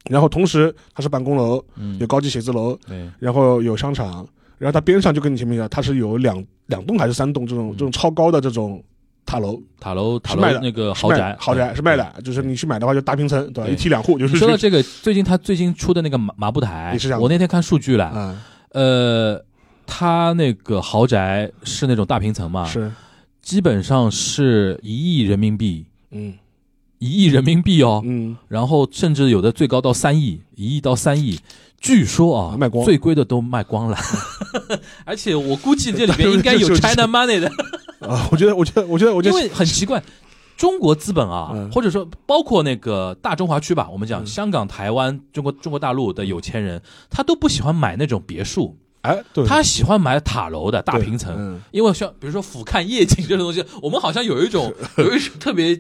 [0.10, 1.96] 然后同时它是办公楼，嗯。
[2.00, 8.84] 有，高级写字楼，对，然后有商场，然后它边上就跟你前面讲，它是有两两栋还是三栋这种这种超高的这种
[9.26, 13.70] 塔楼，塔楼塔楼那个豪宅，豪宅嗯是卖的，就是你去买的话就大平层，对吧？
[13.70, 19.44] 一梯两户，就是说到这个，最近他最近出的那个麻麻布台我那天看数据了，啊，呃，
[19.86, 22.92] 他那个豪宅是那种大平层嘛，是。
[23.42, 26.34] 基本上是一亿人民币，嗯。
[27.00, 28.36] 一亿人民币哦，嗯。
[28.50, 31.40] 然后甚至有的最高到三亿，一亿到三亿。
[31.80, 33.98] 据说啊，卖光最贵的都卖光了，
[35.06, 37.48] 而且我估计这里边应该有 China Money 的，
[38.06, 40.04] 啊，我觉得我觉得我觉得我觉得因为很奇怪，
[40.58, 41.72] 中国资本啊，嗯。
[41.72, 44.28] 或者说包括那个大中华区吧，我们讲嗯。
[44.28, 51.62] 香港、台湾、中国中国大陆的有钱人，他都不喜欢买那种别墅，哎，对，他喜欢买塔楼的大平层，嗯。
[51.72, 55.80] 因为像比如说俯瞰夜景这种东西，我们好像有一种 有一种特别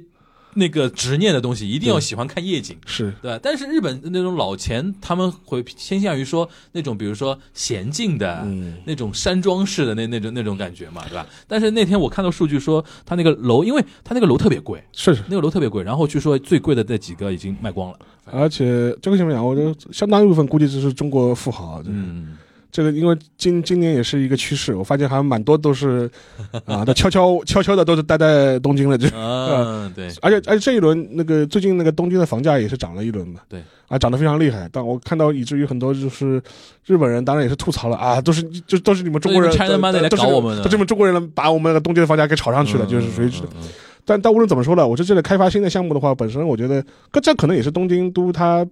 [0.55, 2.77] 那个执念的东西，一定要喜欢看夜景。
[2.85, 11.25] 是对，但是日本那种老钱，他们会偏向于说那种，比如说娴静的、嗯那种山庄式的那那种那种感觉嘛，对吧？
[11.47, 17.99] 但是那天我看到数据说，他那个楼，因为他那个楼特别贵，是是，那个楼特别贵，然后据说最贵的那几个已经卖光了。
[18.31, 19.45] 而且这个怎么讲？
[19.45, 22.37] 我觉得相当一部分估计就是中国富豪，就是嗯，
[22.71, 26.09] 这个因为今今年也是一个趋势，我发现还蛮多都是
[26.65, 34.69] 啊，都悄悄悄悄的都是待在东京了，就嗯，对，而且而且这一轮那个最近那个东京的房价也是涨了一轮嘛，对，啊涨得非常厉害。
[34.71, 36.41] 但我看到以至于很多就是
[36.85, 43.25] 日本人当然也是吐槽了啊，都是就都是你们中国人都是我们的都是你们中国人把我们那个东京的房价给炒上去了，就是属于。
[43.25, 43.67] 嗯嗯嗯
[44.05, 48.65] 但但无论怎么说呢，我说这个开发新的项目的话，本身我觉得，这这可能也是东京都它，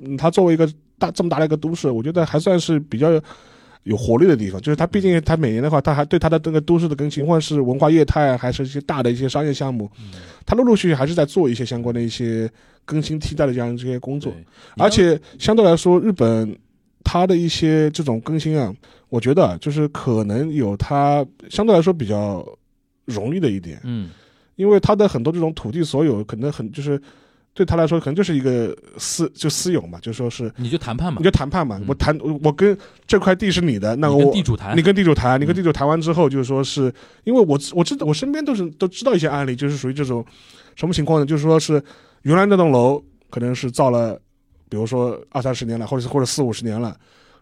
[0.00, 0.66] 嗯，它作为一个
[0.98, 3.10] 大这么大的一个都市，我觉得还算是比较
[3.84, 4.60] 有活力的地方。
[4.60, 9.90] 就是它毕竟它每年的话，它还对它的这个都市的更新，无论是文化业态，还是一些大的一些商业项目，
[10.44, 12.50] 它陆陆续续还是在做一些相关的一些
[12.84, 14.32] 更新替代的这样这些工作。
[14.76, 16.56] 而且相对来说，日本
[17.04, 18.74] 它的一些这种更新啊，
[19.08, 22.46] 我觉得啊就是可能有它相对来说比较
[23.06, 24.10] 容易的一点，嗯
[24.56, 27.00] 因为它的很多这种土地所有可能很就是
[27.58, 36.82] 对他来说可能就是一个私就私有嘛，就说是你就谈判嘛你，就谈判嘛嗯，我谈我跟这块地是你的，那我地主谈你，跟地主谈，你跟嗯地主谈完之后，就是说是
[37.24, 40.24] 因为我我知道我身边都是都知道一些案例，就是属于这种
[40.76, 41.26] 什么情况呢？
[41.26, 41.82] 就是说是
[42.22, 44.14] 原来那栋楼可能是造了，
[44.68, 46.96] 比如说二三十年了，或者是或者四五十年了。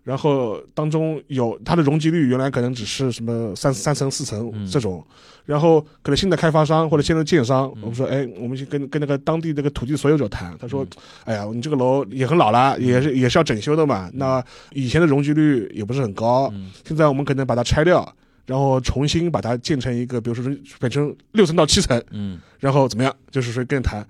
[0.07, 5.05] 然后当中有它的容积率原来可能只是什么三三层四层嗯这种，
[5.45, 10.89] 然后可能新的开发商或者新的建商，嗯我们说哎，我们去跟跟那个当地那个土地所有者谈，他说嗯
[11.25, 14.09] 哎呀，你这个楼也很老了，也是也是要整修的嘛。
[14.15, 14.41] 那
[14.71, 18.09] 以前的容积率也不是很高，嗯现在我们可能把它拆掉，
[18.47, 23.13] 然后重新把它建成一个，比如说是变成六层到七层，嗯然后怎么样？
[23.33, 24.07] 就是说跟人谈。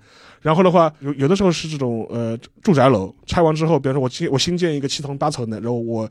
[0.47, 6.09] 然后的话，有有的时候是这种呃住宅楼拆完之后，比方说我新我新建一个七层八层的，然后我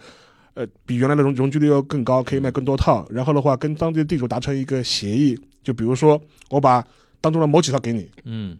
[0.53, 3.07] 呃比原来的容容积率要更高，可以卖更多套。
[3.11, 6.21] 然后的话，跟当地的地主达成一个协议，就比如说
[6.51, 6.85] 我把
[7.19, 8.59] 当中的某几套给你，嗯，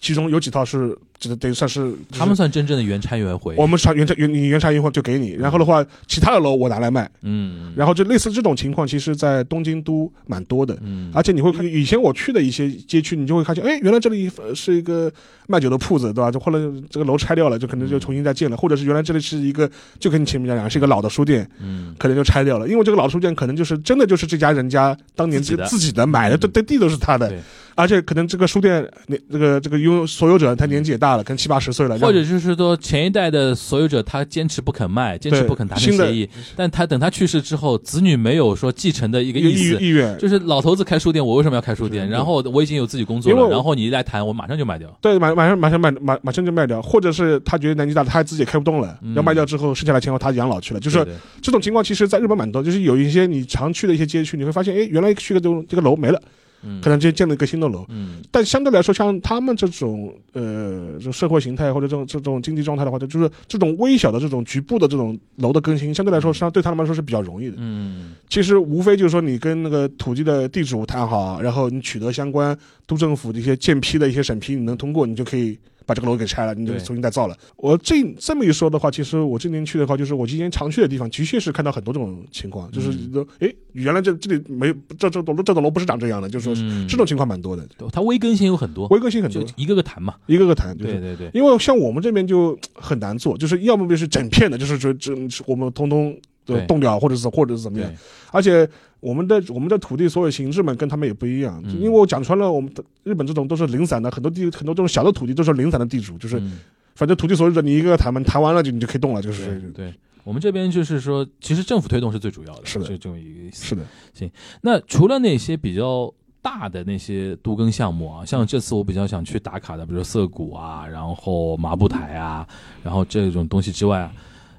[0.00, 7.08] 其中有几套是这等于算是他们算真正的原拆原回，我们产原拆原你原拆原回就给你，然后的话，其他的楼我拿来卖。
[7.20, 10.76] 嗯，然后就类似这种情况，其实在东京都蛮多的。
[10.82, 15.12] 嗯，而且你会看，以前我去的一些街区，你就会发现，哎，原来这里呃是一个
[15.46, 16.30] 卖酒的铺子，对吧？
[16.30, 16.58] 就后来
[16.88, 21.94] 这个楼拆掉了，就可能就重新再建了，或者是原来这里是一个，就跟你前面讲，是一个老的书店，嗯。
[21.98, 26.40] 可能就拆掉了，因为这个老书店可能就是真的就是这家人家当年自己的自己的买的，嗯。
[26.40, 27.28] 这这地都是他的。
[27.28, 27.38] 对，
[27.80, 39.88] 而且可能这个书店年这个这个拥有所有者他年纪也大了，可能七八十岁了，或者就是说前一代的所有者他坚持不肯卖，坚持不肯达成协议，但他等他去世之后，子女没有说继承的一个意思意。
[39.88, 42.08] 愿，就是老头子开书店，我为什么要开书店？
[42.08, 44.88] 然后我已经有自己工作了，然后你一来谈，我马上就卖掉。
[45.00, 50.80] 对，马马上马上卖马马上就卖掉，或者是他觉得年纪大了，他自己也开不动了，嗯要卖掉之后，剩下来钱后他养老去了。
[50.80, 51.06] 就是
[51.40, 56.20] 这种情况，其实在日本蛮多，就是有一些你常去的一些街区，你会发现，哎，原来去个这种这个楼没了，
[56.62, 57.84] 嗯可能就建了一个新的楼。
[57.88, 67.56] 嗯但相对来说，像他们这种呃，这种社会形态或者这种这种经济状态的话，就是这种微小的这种局部的这种楼的更新，相对来说，实际上对他们来说是比较容易的。
[67.58, 75.58] 嗯其实无非就是说，你跟那个土地的地主谈好，然后你取得相关都政府的一些建批的一些审批，你能通过，你就可以
[75.90, 77.36] 把这个楼给拆了，你就重新再造了。
[77.56, 83.10] 我这这么一说的话，其实我今年去的话，就是我今年常去的地方，的确是看到很多这种情况，就是嗯。
[83.10, 86.86] 都诶，原来这这里没这这栋这栋楼不是长这样的，就是说嗯。
[86.86, 90.14] 这种情况蛮多的，它微更新有很多，微更新很多，一个个谈嘛。
[90.26, 90.92] 一个个谈，就是。
[90.92, 95.12] 对对对，因为像我们这边就很难做，就是要么就是整片的，就是说这
[95.44, 97.92] 我们通通对的动掉，或者是或者是怎么样。
[98.32, 98.68] 而且
[99.00, 101.72] 我们的我们的土地所有形式们跟他们也不一样，嗯。
[101.80, 106.60] 因为我讲穿了，我们的日本这种都是零散的，很多地很多这种小的土地都是零散的地主，就是嗯。
[106.96, 113.64] 反正土地所有者你一个个谈嘛，谈完了就你就可以动了，就是对对，我们这边就是说，其实政府推动是最主要的，是的就这么一个意思。
[113.64, 122.46] 是的，行那除了那些比较大的那些都更项目啊，像这次我比较想去打卡的，比如说涩谷啊，然后麻布台啊，
[122.82, 124.12] 然后这种东西之外啊，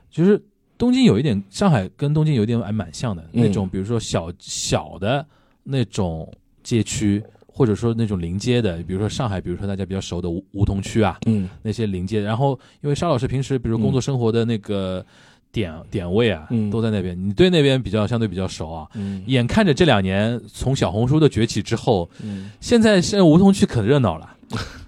[0.09, 0.41] 就是
[0.81, 5.23] 东京有一点，上海跟东京有一点还蛮像的、嗯那种，比如说小小的
[5.63, 6.27] 那种
[6.63, 7.23] 街区。
[7.53, 15.05] 或者说那种临街的，比如说上海，比如说大家比较熟的梧梧桐区啊，嗯那些临街，然后因为沙老师平时比如工作生活的那个
[15.51, 18.87] 点、点位啊，嗯都在那边，你对那边比较相对比较熟啊。
[18.95, 24.37] 嗯眼看着这两年从小红书的崛起之后，嗯现在现在梧桐区可热闹了。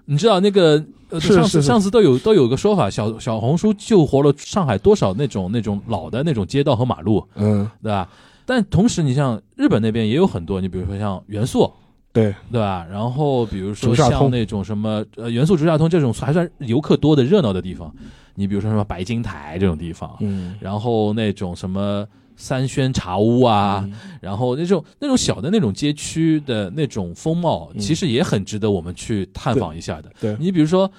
[0.05, 8.09] 你知道那个呃，上次上次都有都有个说法，小小红书救活了上海多少那种那种老的那种街道和马路，嗯，对吧？
[8.45, 11.71] 但同时，你像日本那边也有很多，你比如说像元素，
[12.11, 12.85] 对，对吧？
[12.91, 17.93] 然后比如说像那种什么呃元素竹下通这种还算游客多的热闹的地方，
[18.35, 20.55] 你比如说什么白金台这种地方，嗯。
[20.59, 23.87] 然后那种什么三轩茶屋啊，
[24.21, 30.11] 然后那种那种小的那种街区的那种风貌，嗯其实也很值得我们去探访一下的。
[30.19, 30.91] 对你比如说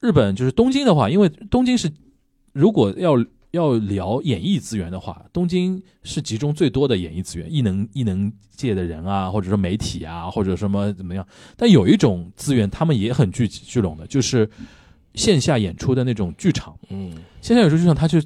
[0.00, 1.90] 日本，就是东京的话，因为东京是
[2.52, 3.16] 如果要
[3.52, 11.26] 要聊演艺资源的话，东京是集中最多的演艺资源，艺能艺能界的人啊，或者说媒体啊，或者什么怎么样。
[11.56, 14.48] 但有一种资源，他们也很聚聚拢的，就是
[15.14, 16.76] 线下演出的那种剧场。
[16.90, 18.20] 嗯，线下演出剧场，它就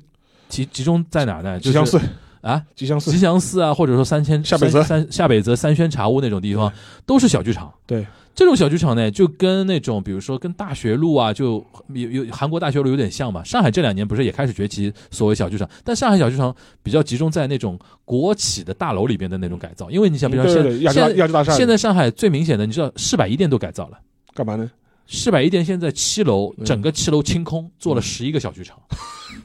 [0.49, 1.61] 集集中在哪呢？
[1.61, 2.01] 就是
[2.41, 6.73] 啊，吉祥寺吉，祥寺啊，或者说三千下北泽三三下北泽三轩茶屋那种地方，
[7.05, 7.73] 都是小剧场。
[7.87, 13.45] 对，这种小剧场呢，就跟那种比如说跟大学路啊，就有有韩国大学路有点像嘛。
[13.45, 23.99] 上海这两年不是也开始崛起所谓小剧场，但上海小剧场比较集中在那种国企的大楼里边的那种改造，因为你想，比如说现对对对，亚洲大现亚洲大厦，现在上海最明显的，你知道四百一店都改造了。
[24.33, 24.71] 干嘛呢？
[25.13, 26.65] 市百一店现在七楼嗯。
[26.65, 28.79] 整个七楼清空，做了十一个小剧场，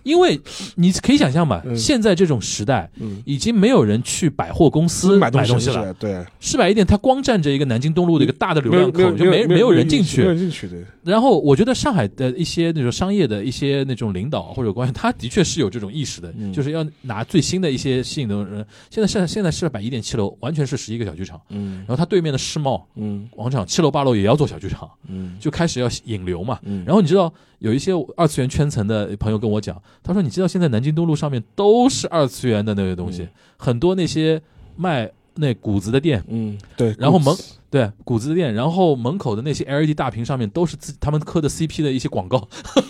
[0.03, 0.39] 因为
[0.75, 1.75] 你可以想象嘛，嗯。
[1.75, 2.89] 现在这种时代。
[2.97, 5.91] 嗯，已经没有人去百货公司买东东西了。
[5.95, 10.21] 对，世百一店它光占着一个南京东路的一个大的流量口，就没没有人进没有去。
[10.21, 10.77] 人进去的。
[11.03, 16.53] 然后我觉得上海的一些那种商业的一些那种领导或者官员，他的确是有这种意识的，嗯。
[16.53, 18.35] 就是要拿最新的一些吸引的。
[18.45, 18.65] 人。
[18.89, 21.77] 现在现现在世百一店七楼完全是十一个小剧场，嗯。
[21.79, 23.27] 然后它对面的世贸嗯。
[23.31, 25.35] 广场七楼八楼也要做小剧场，嗯。
[25.39, 26.59] 就开始要引流嘛。
[26.63, 34.41] 嗯，然后你知道有一些二次元圈层的朋友跟我讲，他说你知道现在南京东路上面都是二次元的那个东西，嗯很多那些
[34.75, 37.33] 卖那谷子的店，嗯对，然后门
[37.69, 42.47] 对谷子的店，然后门口的那些 LED 大屏上面都是自他们磕的 CP 的一些广告，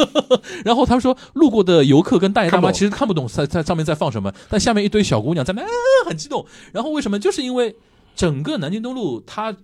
[0.66, 5.68] 然后他们说路过的游客跟大爷大妈其实看不懂在在上面在放什么，但下面一堆小姑娘在那、啊、
[6.08, 7.20] 很激动，然后为什么？
[7.20, 7.76] 就是因为
[8.16, 9.56] 整个南京东路它。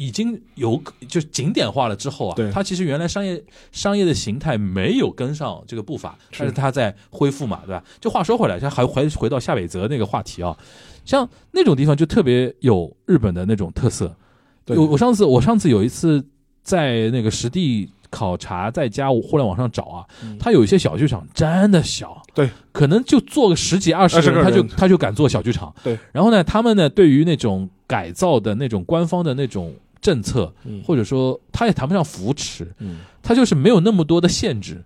[0.00, 7.84] 已经有就是景点化了之后啊对，它其实原来商业商业的形态没有跟上这个步伐，但是它在恢复嘛，对吧？
[8.00, 10.56] 就话说回来，像还回回到夏北泽那个话题啊，
[11.04, 14.16] 像那种地方就特别有日本的那种特色。
[14.64, 14.74] 对。
[14.74, 16.24] 我我上次我上次有一次
[16.62, 20.06] 在那个实地考察，在家互联网上找啊，
[20.38, 25.70] 它有一些小剧场真的小，对，可能就做个十几二十个人，他就他就敢做小剧场。
[25.84, 34.82] 对，然后呢，他们呢对于那种改造的那种官方的那种政策，嗯或者说他也谈不上扶持，嗯，他就是没有那么多的限制。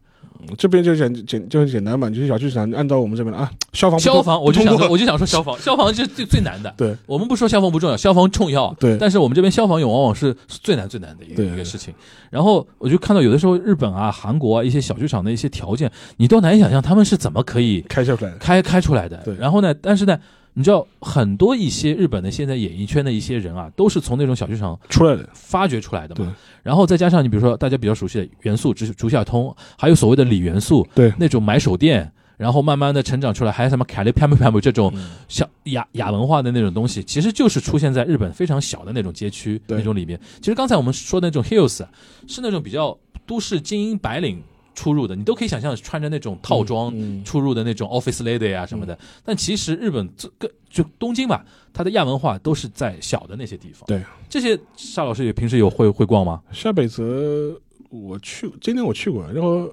[0.58, 6.74] 这边就简简就很简单嘛，就是小剧场按照我们这边的啊，消防消防，我就想说， 我就想说消防，消防是最最难的。
[6.76, 8.74] 对我们不说消防不重要，消防重要。
[8.78, 11.94] 对但是我们这边消防员往往是是最难最难的一个一个事情。
[12.28, 19.16] 然后我就看到有的时候日本啊、韩国啊一些小剧场的一些条件，你都难以想象他们是怎么可以开出来的，开开出来的。
[19.24, 20.18] 对然后呢，但是呢，
[20.56, 26.24] 你知道很多一些日本的现在演艺圈的一些人啊，都是从那种小剧场出来的，发掘出来的对。
[26.24, 26.34] 嘛。
[26.62, 31.12] 然后再加上你比如说大家比较熟悉的元素，就是竹下通，还有所谓的李元素，对。
[31.18, 35.10] 那种买手店，然后慢慢的成长出来，还有什么凯利 pam pam 这种嗯。
[35.28, 40.18] 像亚亚文化的那种东西，其实就是出现在日本非常小的那种街区那种里面。
[40.38, 41.90] 其实刚才我们说的那种 hills 啊
[42.28, 42.96] 是那种比较
[43.26, 44.40] 都市精英白领
[44.74, 46.92] 出入的，你都可以想象穿着那种套装。
[46.94, 53.86] 嗯，出入的那种 office lady 啊什么的，但其实日本这个就东京吧，它的亚文化都是在小的那些地方。
[53.86, 56.42] 对，这些沙老师也平时有会会逛吗？
[56.52, 57.58] 下北泽
[57.90, 59.72] 我去，今天我去过，然后。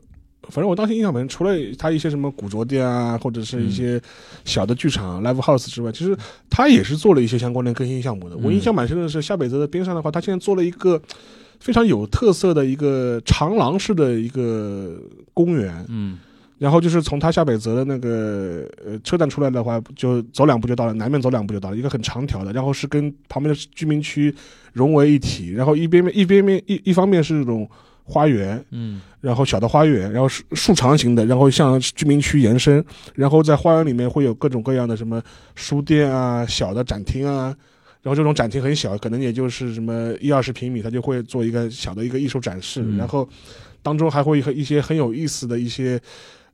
[0.50, 4.02] 反正我当时印象蛮深，除了它一些什么古着店啊，或者是一些
[4.44, 6.18] 小的剧场、live house 之外，其实
[6.50, 8.36] 它也是做了一些相关的更新项目的。
[8.38, 11.00] 我嗯印象蛮深的是，下北泽的边上的话，它现在做了一个
[11.62, 15.00] 非常有特色的一个长廊式的一个
[15.34, 16.20] 公园，嗯。
[16.58, 24.32] 然后就是从它下北泽的那个呃车站出来的话，就走两步就到了，南面走两步就到了，一个很长条的，然后是跟旁边的居民区
[24.74, 27.68] 融为一体，然后一边面一边面一一方面是这种
[28.04, 29.02] 花园，嗯。
[29.22, 32.84] 然后小的花园，然后是竖长形的，然后向居民区延伸，
[33.16, 35.20] 然后在花园里面会有各种各样的什么
[35.56, 37.56] 书店啊、小的展厅啊，
[38.02, 43.28] 然后这种展厅很小，可能也就是什么一二十平米，它就会做一个小的一个艺术展示，嗯然后
[43.82, 46.00] 当中还会和一些很有意思的一些。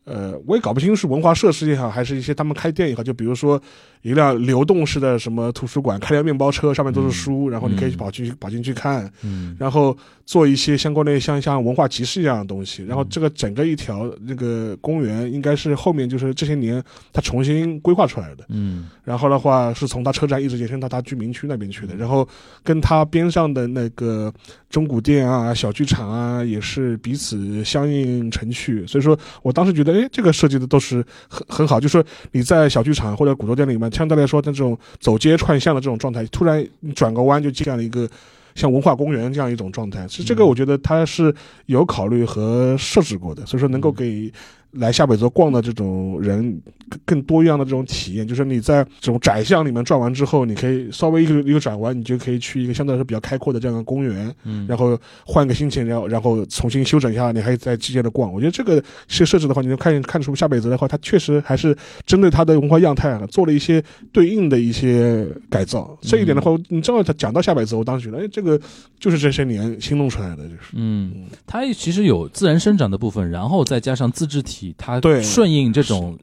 [0.10, 3.62] 呃，我也搞不清是文化设施也好，还是一些他们开店也好，就比如说
[4.02, 9.96] 一辆流动式的什么图书馆，开辆面包车，上面都是书，然后你可以嗯跑进去跑进去看，嗯然后
[10.26, 12.86] 做一些相关的像像文化集市一样的东西。
[12.86, 18.46] 然后这个整个一条那个公园，应该是后面就是这些年它重新规划出来的。
[18.50, 21.96] 嗯然后的话是从它车站一直延伸到它居民区那边去的。
[21.96, 22.28] 然后
[22.64, 24.32] 跟它边上的那个
[24.70, 28.86] 中古店啊、小剧场啊，也是彼此相应成趣。
[28.86, 31.80] 所以说我当时觉得，哎，这个设计的都是很很好。
[31.80, 36.66] 就说你在小剧场或者古着店里面，相对来说，那种走街串巷的这种状态，突然
[36.96, 38.10] 转个弯就这样的一个。
[38.56, 41.32] 像文化公园这样一种状态，其实这个，我觉得它是
[41.68, 44.34] 有考虑和设置过的，所以说能够给
[44.72, 58.32] 来下北泽逛的这种人更更多样的这种体验，就是你在这种窄巷里面转完之后，你可以稍微一个一个转弯，你就可以去一个相对来说比较开阔的这样的公园，嗯，然后换个心情，然后然后重新休整一下，你还可以再接着逛。
[58.32, 61.76] 我觉得这个是设置的话，你能看看出下北泽的话，它确实还是
[62.06, 65.98] 针对它的文化样态啊，做了一些对应的一些改造。
[66.02, 68.60] 这一点的话，你正好讲到下北泽，我当时觉得，哎，这个
[69.00, 76.18] 就是这些年新弄出来的，就是嗯，它其实有自然生长的部分，然后再加上自治体，它对顺应这种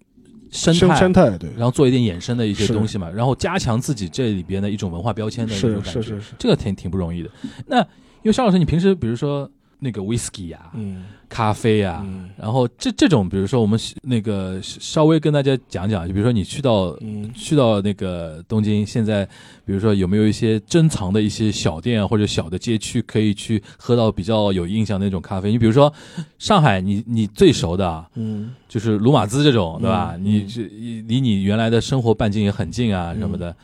[0.54, 7.30] 生生态，生态对，然后做一点衍生的一些东西嘛，然后加强自己这里边的一种文化标签的一种感觉，是是是是，这个挺挺不容易的。
[7.66, 7.86] 那因
[8.26, 9.50] 为肖老师，你平时比如说
[9.84, 19.26] 那个 whisky 呀、嗯咖啡呀、嗯然后这这种，比如说我们那个稍微跟大家讲讲，就比如说你去到嗯去到那个东京，现在
[19.66, 25.50] 比如说有没有一些珍藏的一些小店啊，或者小的街区可以去喝到比较有印象的那种咖啡？
[25.50, 25.92] 你比如说
[26.38, 30.14] 上海你，你最熟的啊嗯就是鲁马兹这种，对吧？
[30.16, 30.62] 嗯你这
[31.08, 33.54] 离你原来的生活半径也很近啊，什么的。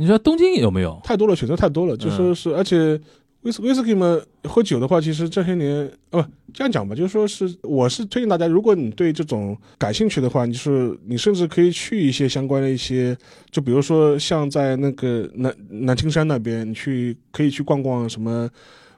[0.00, 0.98] 你说东京有没有？
[1.02, 2.98] 太多了，选择太多了，就说是，而且
[3.42, 13.16] 威斯威士忌嘛，喝酒的话，其实这些年，哦，不这样讲吧，就是说是，我是推荐大家，如果你对这种感兴趣的话，就是你甚至可以去一些相关的一些，
[13.50, 18.50] 就比如说像在那个南南青山那边，你去可以去逛逛什么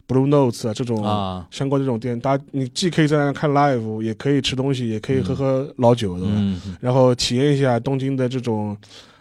[0.08, 6.32] Blue Notes 啊这种啊相关这种店，大家你既可以在那看 live，也可以吃东西，也可以喝喝老酒，对吧？
[6.34, 8.74] 嗯，然后体验一下东京的这种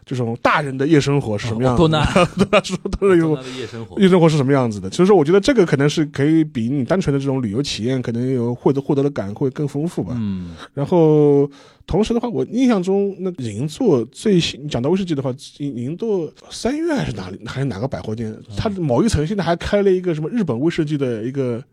[0.10, 2.00] 这种大人的夜生活是什么样子的。
[2.36, 2.60] 对他？
[2.62, 4.02] 说都是有夜生活。
[4.02, 4.90] 夜生活是什么样子的？
[4.90, 10.16] 所以说，我觉得这个可能是可以比你单纯的这种旅游体验，可能有获得获得的感会更丰富吧。
[10.18, 11.48] 嗯然后
[11.86, 21.64] 同时的话，我印象中那个银座最新讲到威士忌的话，银银座三月还是哪里还是哪个百货店，它的某一层现在还开了一个什么日本威士忌的一个。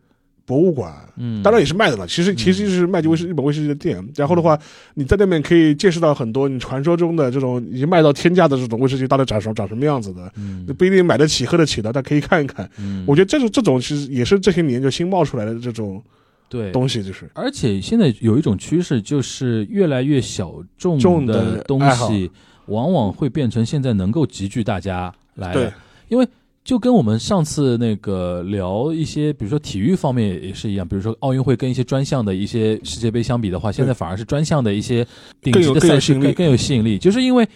[0.46, 2.06] 博物馆，嗯，当然也是卖的了。
[2.06, 4.02] 其实其实就是卖威士日本威士忌的店。
[4.14, 4.56] 然后的话，
[4.94, 10.64] 你在那边可以见识到很多你传说中的这种已经卖到天价的这种威士忌到底长什长什么样子的，嗯。
[10.78, 12.70] 不一定买得起喝得起的，但可以看一看。
[12.78, 13.04] 嗯。
[13.08, 16.00] 我觉得这种这种其实也是这些年就新冒出来的这种
[16.48, 16.70] 对。
[16.70, 17.28] 东西，就是。
[17.34, 22.30] 而且现在有一种趋势，就是越来越小众众的东西，
[22.66, 25.64] 往往会变成现在能够集聚大家来对。
[25.64, 25.74] 的。
[26.08, 26.28] 因为
[26.66, 35.06] 就跟我们上次那个聊一些，比如说体育方面也是一样，比如说奥运会跟一些专项的一些世界杯相比的话，现在反而是专项的一些
[35.40, 37.48] 顶级的赛事更更有吸引力，就是因为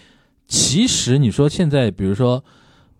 [0.47, 2.43] 其实你说现在，比如说。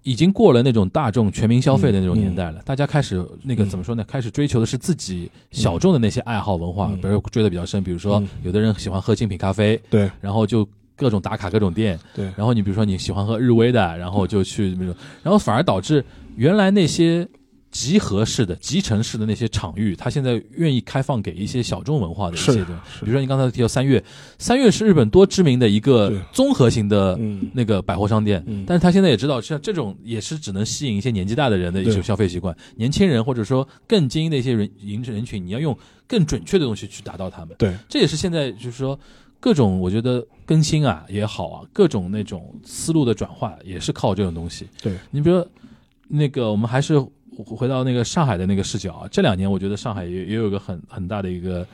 [0.04, 4.04] 已经过了那种大众全民消费的那种年代了，大家开始那个嗯怎么说呢？
[4.08, 7.00] 开始追求的是自己小众的那些爱好文化，嗯。
[7.00, 8.28] 比如追的比较深，比如说嗯。
[8.42, 10.10] 有的人喜欢喝精品咖啡，对。
[10.20, 12.26] 然后就各种打卡各种店，对。
[12.38, 16.04] 然后你比如说你喜欢喝日威的，然后就去那种，然后反而导致
[16.36, 17.28] 原来那些
[17.72, 24.04] 集合式的、集成式的那些场域，它现在愿意开放给一些小众文化的一些是东西，比如说你刚才提到三月，
[24.38, 27.50] 三月是日本多知名的一个综合型的嗯。
[27.54, 28.66] 那个百货商店，嗯。
[28.68, 35.78] 但是他现在也知道，像这种也是只能吸引一些年纪大的人的一种消费习惯，年轻人或者说更精英的一些人人人群，你要用
[36.08, 37.56] 更准确的东西去达到他们。
[37.58, 37.74] 对。
[37.88, 39.00] 这也是现在就是说
[39.42, 44.66] 各种我觉得更新啊也好啊，各种那种思路的转化也是靠这种东西。
[44.82, 45.48] 对你比如说
[46.08, 46.98] 那个，我们还是
[47.46, 51.66] 回到那个上海的那个视角啊，这两年我觉得上海也也有一个很很大的一个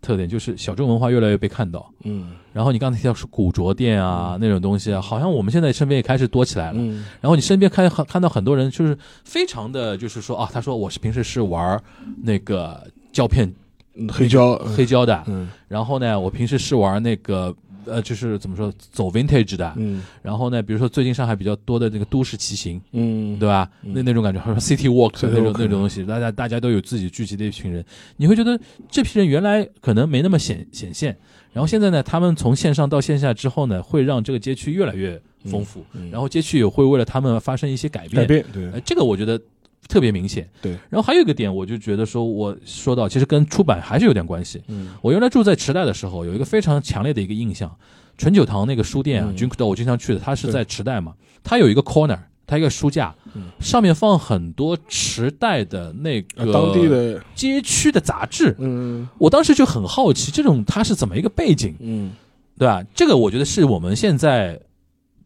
[0.00, 1.92] 特点，就是小众文化越来越被看到。
[2.04, 6.78] 嗯然后你刚才提到是古着店啊、那种东西啊，好像我们现在身边也开始多起来了。
[6.78, 11.82] 嗯然后你身边看看到很多人，就是非常的，就是说啊，他说我是平时是玩
[12.22, 13.54] 那个胶片嗯
[14.06, 15.48] 黑胶黑胶的，嗯。
[15.66, 20.02] 然后呢，我平时是玩那个呃，就是怎么说走 vintage 的，嗯。
[20.22, 23.38] 然后呢，比如说最近上海比较多的那个都市骑行，嗯。
[23.38, 23.70] 对吧？
[23.82, 27.84] 那那种感觉，还有 city walk 的那种那种东西，大家大家都有自己聚集的一群人，
[28.16, 31.16] 你会觉得这批人原来可能没那么显显现，
[31.52, 36.10] 然后现在呢，他们从线上到线下之后呢，会让这个街区越来越丰富，嗯。
[36.10, 38.70] 然后街区也会为了他们发生一些改变，改变对。
[38.72, 39.40] 呃，这个我觉得
[39.88, 40.48] 特别明显。
[40.60, 44.62] 对，然后还有一个点，我就觉得说，我说到其实跟出版还是有点关系。
[44.68, 44.90] 嗯。
[45.00, 47.74] 我原来住在池袋的时候，有一个非常强烈的一个印象，
[48.16, 49.36] 纯酒堂那个书店啊嗯。
[49.36, 53.44] j u n k d o 我经常去的，它是在池袋嘛，它有一个 corner，它一个书架，嗯。
[53.60, 57.22] 上面放很多池袋的那个啊当地的。
[57.34, 58.54] 街区的杂志。
[58.58, 59.08] 嗯。
[59.18, 62.12] 我当时就很好奇，这种它是怎么一个背景，嗯。
[62.58, 62.82] 对吧？
[62.92, 64.60] 这个我觉得是我们现在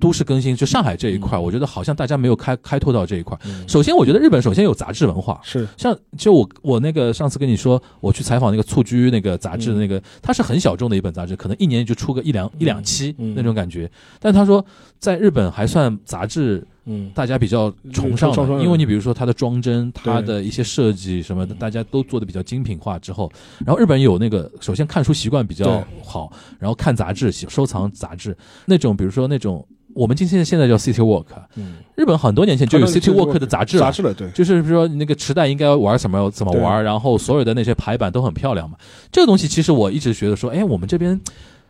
[0.03, 3.39] 都市更新，就上海这一块，我觉得好像大家没有开开拓到这一块。
[3.45, 3.63] 嗯。
[3.69, 5.65] 首先，我觉得日本首先有杂志文化，是。
[5.77, 13.33] 像就我我那个上次跟你说，我去采访那个蹴鞠那个杂志的那个，它是很小众的一本杂志，可能一年就出个一两一两期嗯。
[13.37, 13.89] 那种感觉。
[14.19, 14.65] 但他说
[14.99, 17.11] 在日本还算杂志嗯。
[17.15, 23.31] 大家比较崇尚的，因为你比如说它的装帧、它的一些设计什么的，大家都做的比较精品化之后，
[23.65, 31.27] 然后日本有那个首先看书习惯比较好，然后看杂志、收藏杂志那种，比如说那种我们今天现在叫 City Walk，
[31.57, 31.77] 嗯。
[31.95, 33.91] 日本很多年前就有 City Walk 的杂志了杂。
[33.93, 34.31] 志了对。
[34.31, 38.77] 就是比如说那个池袋应该玩什么怎么玩，然后所有的那些排版都很漂亮嘛。
[39.13, 41.21] 这个东西其实我一直觉得说，哎，我们这边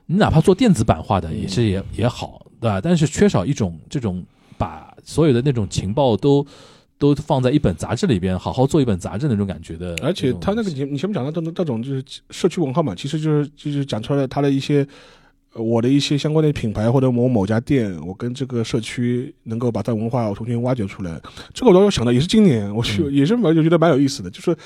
[0.06, 2.80] 你哪怕做电子版化的也是也也好，对吧？
[2.80, 4.24] 但是缺少一种这种
[4.56, 6.46] 把所有的那种情报都
[6.98, 9.96] 都放在一本杂志里边，好好做一本杂志那种感觉的。
[10.02, 14.86] 而且他那个你你前面讲到这种这种就是社区文化嘛，其实就是就是讲出来他的一些。
[15.54, 21.20] 呃我的一些相关的品牌或者某某家店，我跟这个社区能够把它文化我重新挖掘出来，
[21.52, 24.56] 这个我倒是想到也是今年我去、嗯也是蛮就觉得蛮有意思的，就是，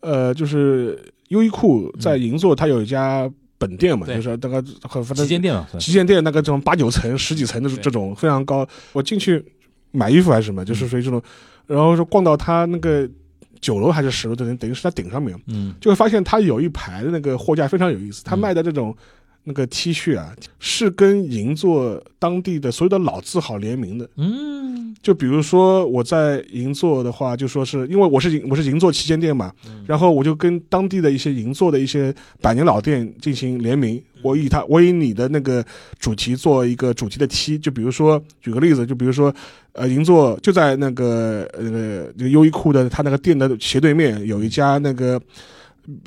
[0.00, 3.26] 呃，就是优衣库在银座，它有一家
[3.56, 8.68] 本店嘛，就是那个很反旗舰店嘛，旗舰店那个这种八九层、十几层的这种非常高。
[8.92, 9.42] 我进去
[9.92, 11.22] 买衣服还是什么，就是属于这种，
[11.66, 13.08] 然后说逛到他那个
[13.60, 18.96] 九楼还是十楼的，等于是在顶上面，嗯就会发现他有一排的那个货架非常有意思，它嗯卖的这种。
[19.48, 24.08] 那个 T 恤啊，是跟银座当地的所有的老字号联名的。
[24.16, 35.64] 嗯就比如说我在银座的话，就说是因为我是银我是银座旗舰店嘛，嗯然后我就跟当地的一些银座的一些百年老店进行联名，我以它我以你的那个
[36.00, 39.32] 主题做一个主题的 T，就比如说举个例子，就比如说
[39.74, 45.20] 呃银座就在那个呃那个优衣库的它那个店的斜对面有一家那个。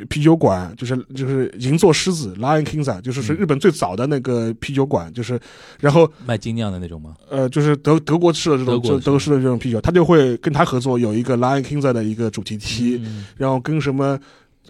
[0.09, 5.39] 啤酒馆就是就是银座狮子 Lion King 啊，就是是日本最早的那个啤酒馆，就是，
[5.80, 7.15] 然后卖精酿的那种吗？
[7.30, 14.19] 呃，就是德德国式的这种德国式德国式的这种啤酒，他就会跟他合作有一个 Lion King 的一个主题 T，、嗯然后跟什么。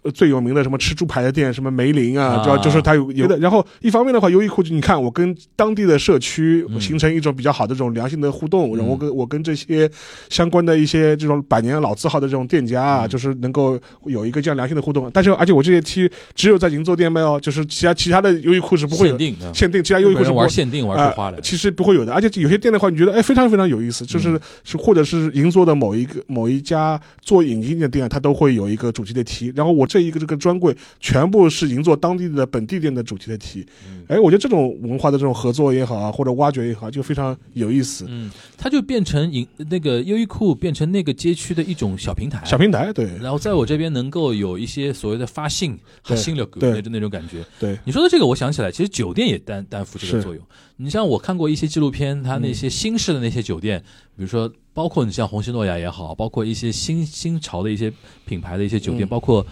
[0.04, 3.38] 呃最有名的什么吃猪排的店，什么梅林啊，啊主要就是它有有的。
[3.40, 9.90] 然后一方面的话，优衣库就你看，我跟当地的社区嗯形成一种比较好的这种良性的互动，嗯然后我跟我跟这些
[10.30, 15.10] 相关的一些这种百年老字号的这种店家啊，嗯就是能够有一个这样良性的互动。
[15.14, 34.06] 但是而且我这些 T 只有在银座店卖哦，就是其他其他的优衣库是不会有限定的，限定，其他优衣库是玩限定玩出花来呃，其实不会有的，而且有些店的话，你觉得哎非常非常有意思，就是、嗯是或者是银座的某一个某一家做影音的店，它都会有一个主题的 T，然后我这一个这个专柜全部是银座当地的本地店的主题的 T，嗯。
[34.08, 38.06] 哎，我觉得这种文化的这种合作也好啊，或者挖掘也好，就非常有意思。
[38.08, 43.06] 嗯，它就变成银那个优衣库变成那个街区的一种小平台，小平台，对。
[43.20, 46.72] 然后在我这边能够有一些所谓的发信、和新了对。
[46.72, 47.44] 那种那种感觉。
[47.60, 50.44] 对，你说的这个，我想起来，其实酒店也担担负这个作用。
[50.78, 53.80] 你像我看过一些纪录片，它那些新式的那些酒店，
[54.16, 57.92] 比如说包括你像红星诺亚也好，包括一些新新潮的一些
[58.26, 59.10] 品牌的一些酒店，嗯。
[59.10, 59.46] 包括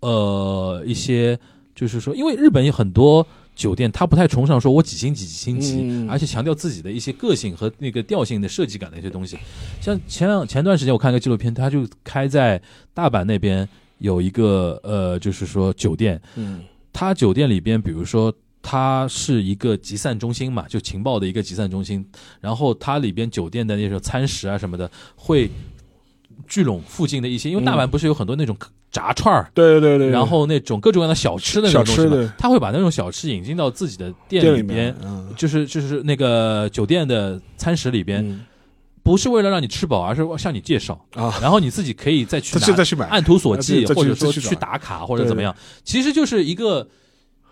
[0.00, 1.38] 呃一些
[1.74, 3.26] 就是说，因为日本有很多。
[3.58, 9.36] 酒店它不太崇尚说我几星级几星级，嗯而且强调自己的一些个性和那个调性的设计感的一些东西。
[9.80, 12.62] 像前两前段时间我看一个纪录片，它就开在
[12.94, 13.68] 大阪那边
[13.98, 18.32] 有一个呃，就是说酒店，嗯它酒店里边，比如说
[18.62, 22.08] 它是一个集散中心嘛，就情报的一个集散中心，
[22.40, 25.50] 然后它里边酒店的那种餐食啊什么的，会
[26.46, 28.56] 聚拢附近的一些，因为大阪不是有很多那种
[28.90, 29.50] 炸串儿。
[29.54, 38.44] 对对对，然后那种各种各样的小吃的那种东西他会把那种小吃引进到自己的店店里里边面，，嗯，就是就是那个酒店的餐食里边，嗯。
[39.00, 46.86] 不是为了让你吃饱，而是向你介绍，啊，然后你自己可以再去拿再去买，按图索骥，或者说再去打卡或者怎么样，其实就是一个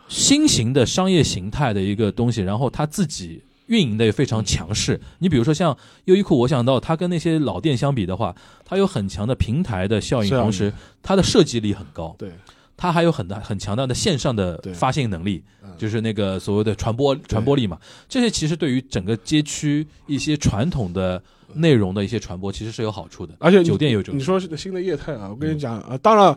[0.07, 5.01] 新型的商业形态的一个东西，然后他自己运营的也非常强势。
[5.19, 12.31] 你比如说像优衣库，我想到它跟那些老店相比的话，它有很强的平台的效应，同时它的设计力很高，对，
[12.77, 17.79] 它还有很大很强大的线上的对发现能力嗯，就是那个所谓的传播传播力嘛。
[18.09, 21.23] 这些其实对于整个街区一些传统的
[21.55, 23.35] 内容的一些传播，其实是有好处的。
[23.39, 26.37] 而且酒店有这种你说是新的业态啊，我跟你讲啊，当然。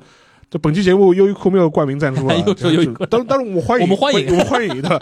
[0.52, 4.98] 这本期节目优衣库没有冠名赞助啊又说优衣库当当然我们欢迎，我们欢迎我们欢迎的。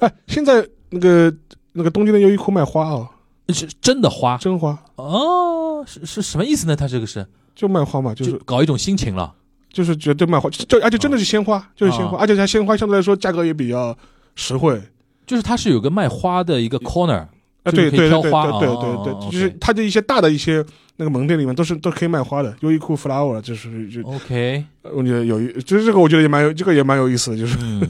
[0.00, 0.54] 哎，现在
[0.90, 1.32] 那个
[1.72, 3.08] 那个东京的优衣库卖花哦，
[3.48, 4.36] 是真的花？
[4.38, 4.78] 真花。
[4.96, 6.74] 哦，是是什么意思呢？
[6.74, 7.26] 他这个是？
[7.54, 9.34] 就卖花嘛，就就是搞一种心情了。
[9.70, 13.96] 就是绝对卖花，就而且真的是鲜花，就是鲜花，啊而且它鲜花相对来说价格也比较
[14.34, 14.80] 实惠。
[15.26, 17.28] 就是它是有个卖花的一个 corner，啊，
[17.64, 20.64] 对对对对对对就是它的一些大的一些
[20.96, 24.64] 那个门店里面都是都可以卖花的，优衣库 flower 就是就 OK，
[24.94, 27.86] 我觉得有一，就是这个我觉得也蛮有，这个也蛮有意思的，就是嗯，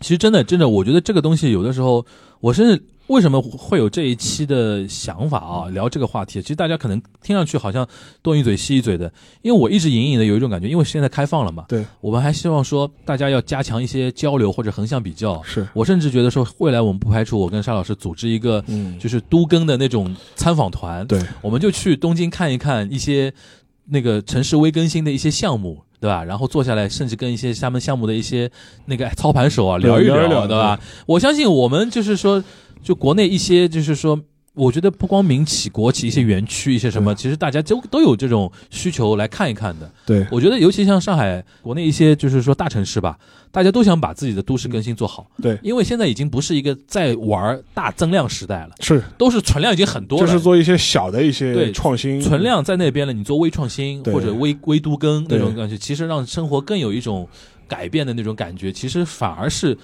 [0.00, 2.04] 其实真的真的，我觉得这个东西有的时候，
[2.40, 6.42] 我甚至为什么会有这一期的想法啊，聊这个话题？
[6.42, 7.86] 其实大家可能听上去好像
[8.22, 9.10] 东一嘴西一嘴的，
[9.42, 15.40] 因为我一直隐隐的有一种感觉，因为现在开放了嘛，对，我们还希望说大家要加强一些交流或者横向比较。
[15.42, 23.32] 是我甚至觉得说，未来我们不排除我跟沙老师组织一个嗯，就是都更的那种参访团，对我们就去东京看一看一些
[23.84, 26.24] 那个城市微更新的一些项目，对吧？
[26.24, 28.50] 然后坐下来，甚至跟一些他们项目的一些
[28.86, 30.78] 那个操盘手啊聊一聊对吧？
[31.06, 32.42] 我相信我们就是说，
[32.82, 34.20] 就国内一些就是说。
[34.56, 39.88] 我觉得不光民企、国企一些园区一些什么，其实大家都都有这种需求来看一看的。
[40.06, 40.26] 对。
[40.30, 43.18] 我觉得，尤其像上海、国内一些就是说大城市吧，
[43.52, 45.58] 大家都想把自己的都市更新做好，对。
[45.62, 57.28] 因为现在已经不是一个在玩大增量时代了，是，都是存量已经很多了，就是做一些小的一些对创新，存量在那边了，你做微创新或者微微都更那种感觉，其实让生活更有一种
[57.68, 59.76] 改变的那种感觉，其实反而是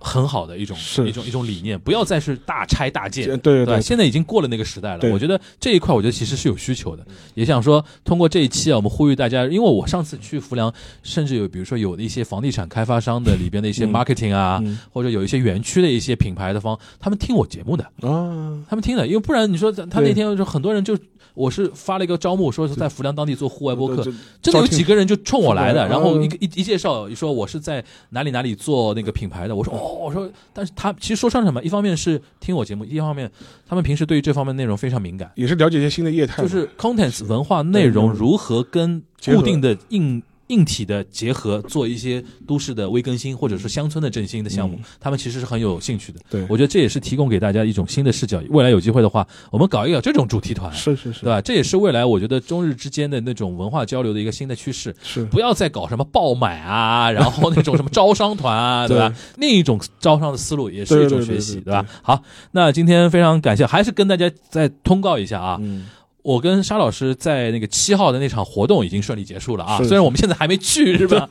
[0.00, 0.76] 很好的一种
[1.06, 3.36] 一种一种理念，不要再是大拆大建，吧？
[3.42, 5.12] 对对对，现在已经过了那个时代了。
[5.12, 7.04] 我觉得这一块，我觉得其实是有需求的。
[7.34, 10.72] 也想说，通过这一期啊，我们呼吁大家，因为我上次去浮梁，
[11.02, 20.98] 甚至有比如说有的一些房地产开发商的里边的一些嗯 marketing 啊，嗯或者有一些园区的一些品牌的方，他们听我节目的，啊，他们听的，因为不然你说他那天就很多人就。
[21.34, 24.10] 我是发了一个招募，说是在浮梁当地做户外播客，这
[24.42, 33.30] 真的有几个人就冲我来的，嗯然后一个一一介绍说我是在哪里哪里做那个品牌的，我说哦，我说，但是他其实说穿了什么，一方面是听我节目，一方面
[33.66, 46.46] 他们平时对于这方面内容非常敏感，也是了解一些新的业态，就是 contents 文化内容嗯如何跟固定的硬硬体的结合，做一些都市的微更新或者是乡村的振兴的项目，他们其实是很有兴趣的。
[46.48, 48.42] 我觉得这也是提供给大家一种新的视角。
[48.50, 51.40] 未来有机会的话，我们搞一搞这种主题团，是是是，对吧？
[51.40, 54.94] 这也是未来我觉得中日之间的那种文化交流的一个新的趋势。
[55.02, 59.14] 是不要再搞什么爆买啊，然后那种什么招商团啊，对吧？
[59.36, 61.84] 另一种招商的思路也是一种学习，对吧？
[62.02, 62.22] 好，
[62.52, 65.58] 那今天非常感谢，还是跟大家再通告一下啊。
[65.60, 65.86] 嗯，
[66.22, 71.28] 我跟沙老师在那个七号的那场活动已经顺利结束了啊，虽然我们现在还没去，是吧？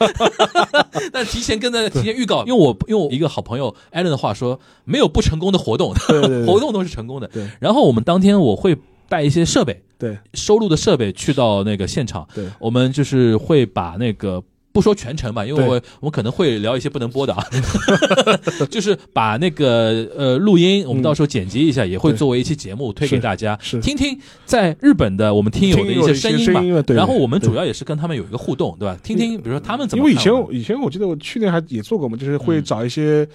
[1.11, 7.27] 但提前跟大家提前预告，因为我用我一个好朋友艾伦的话说，没有不成功的活动，对对对活动都是成功的。
[7.27, 8.75] 对然后我们当天我会
[9.09, 14.43] 带一些设备，对收录的设备去到那个现场，对我们就是会把那个。
[14.77, 17.43] 不说全程吧，因为我我们可能会聊一些不能播的啊，
[18.69, 23.57] 就是把那个呃录音，我们到时候剪辑一下，也会作为一期节目推给大家。
[23.59, 24.15] 是听听，
[24.45, 28.95] 在日本的我们听友的一些声音吧然后我们主要也是跟他们有一个互动，对吧？
[29.03, 32.63] 听听，比如说他们怎么因为以前以前我记得我去年还也做过嘛，就是会嗯。
[32.63, 33.27] 找一些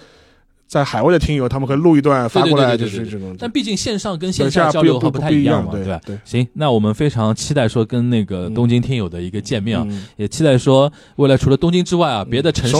[0.67, 3.35] 在海外的听友，他们会录一段发过来，就是这种。
[3.37, 6.01] 但毕竟线上跟线下交流还不太一样嘛，对吧？
[6.05, 12.75] 对，行，那我们非常期待说跟那个嗯东京听友的一个见面啊，嗯也期待说未来除了东京之外啊，别的城市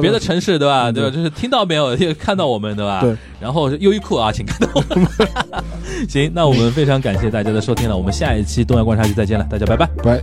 [0.00, 0.90] 别的城市对吧？
[0.90, 1.10] 嗯对吧？
[1.10, 3.00] 就是听到没有，也看到我们对吧？
[3.02, 3.14] 对。
[3.40, 5.06] 然后优衣库啊，请看到我们。
[6.08, 9.86] 行，那我们非常感谢大家的收听了，我们下一期东亚观察局再见了，大家拜拜。
[10.02, 10.22] 拜。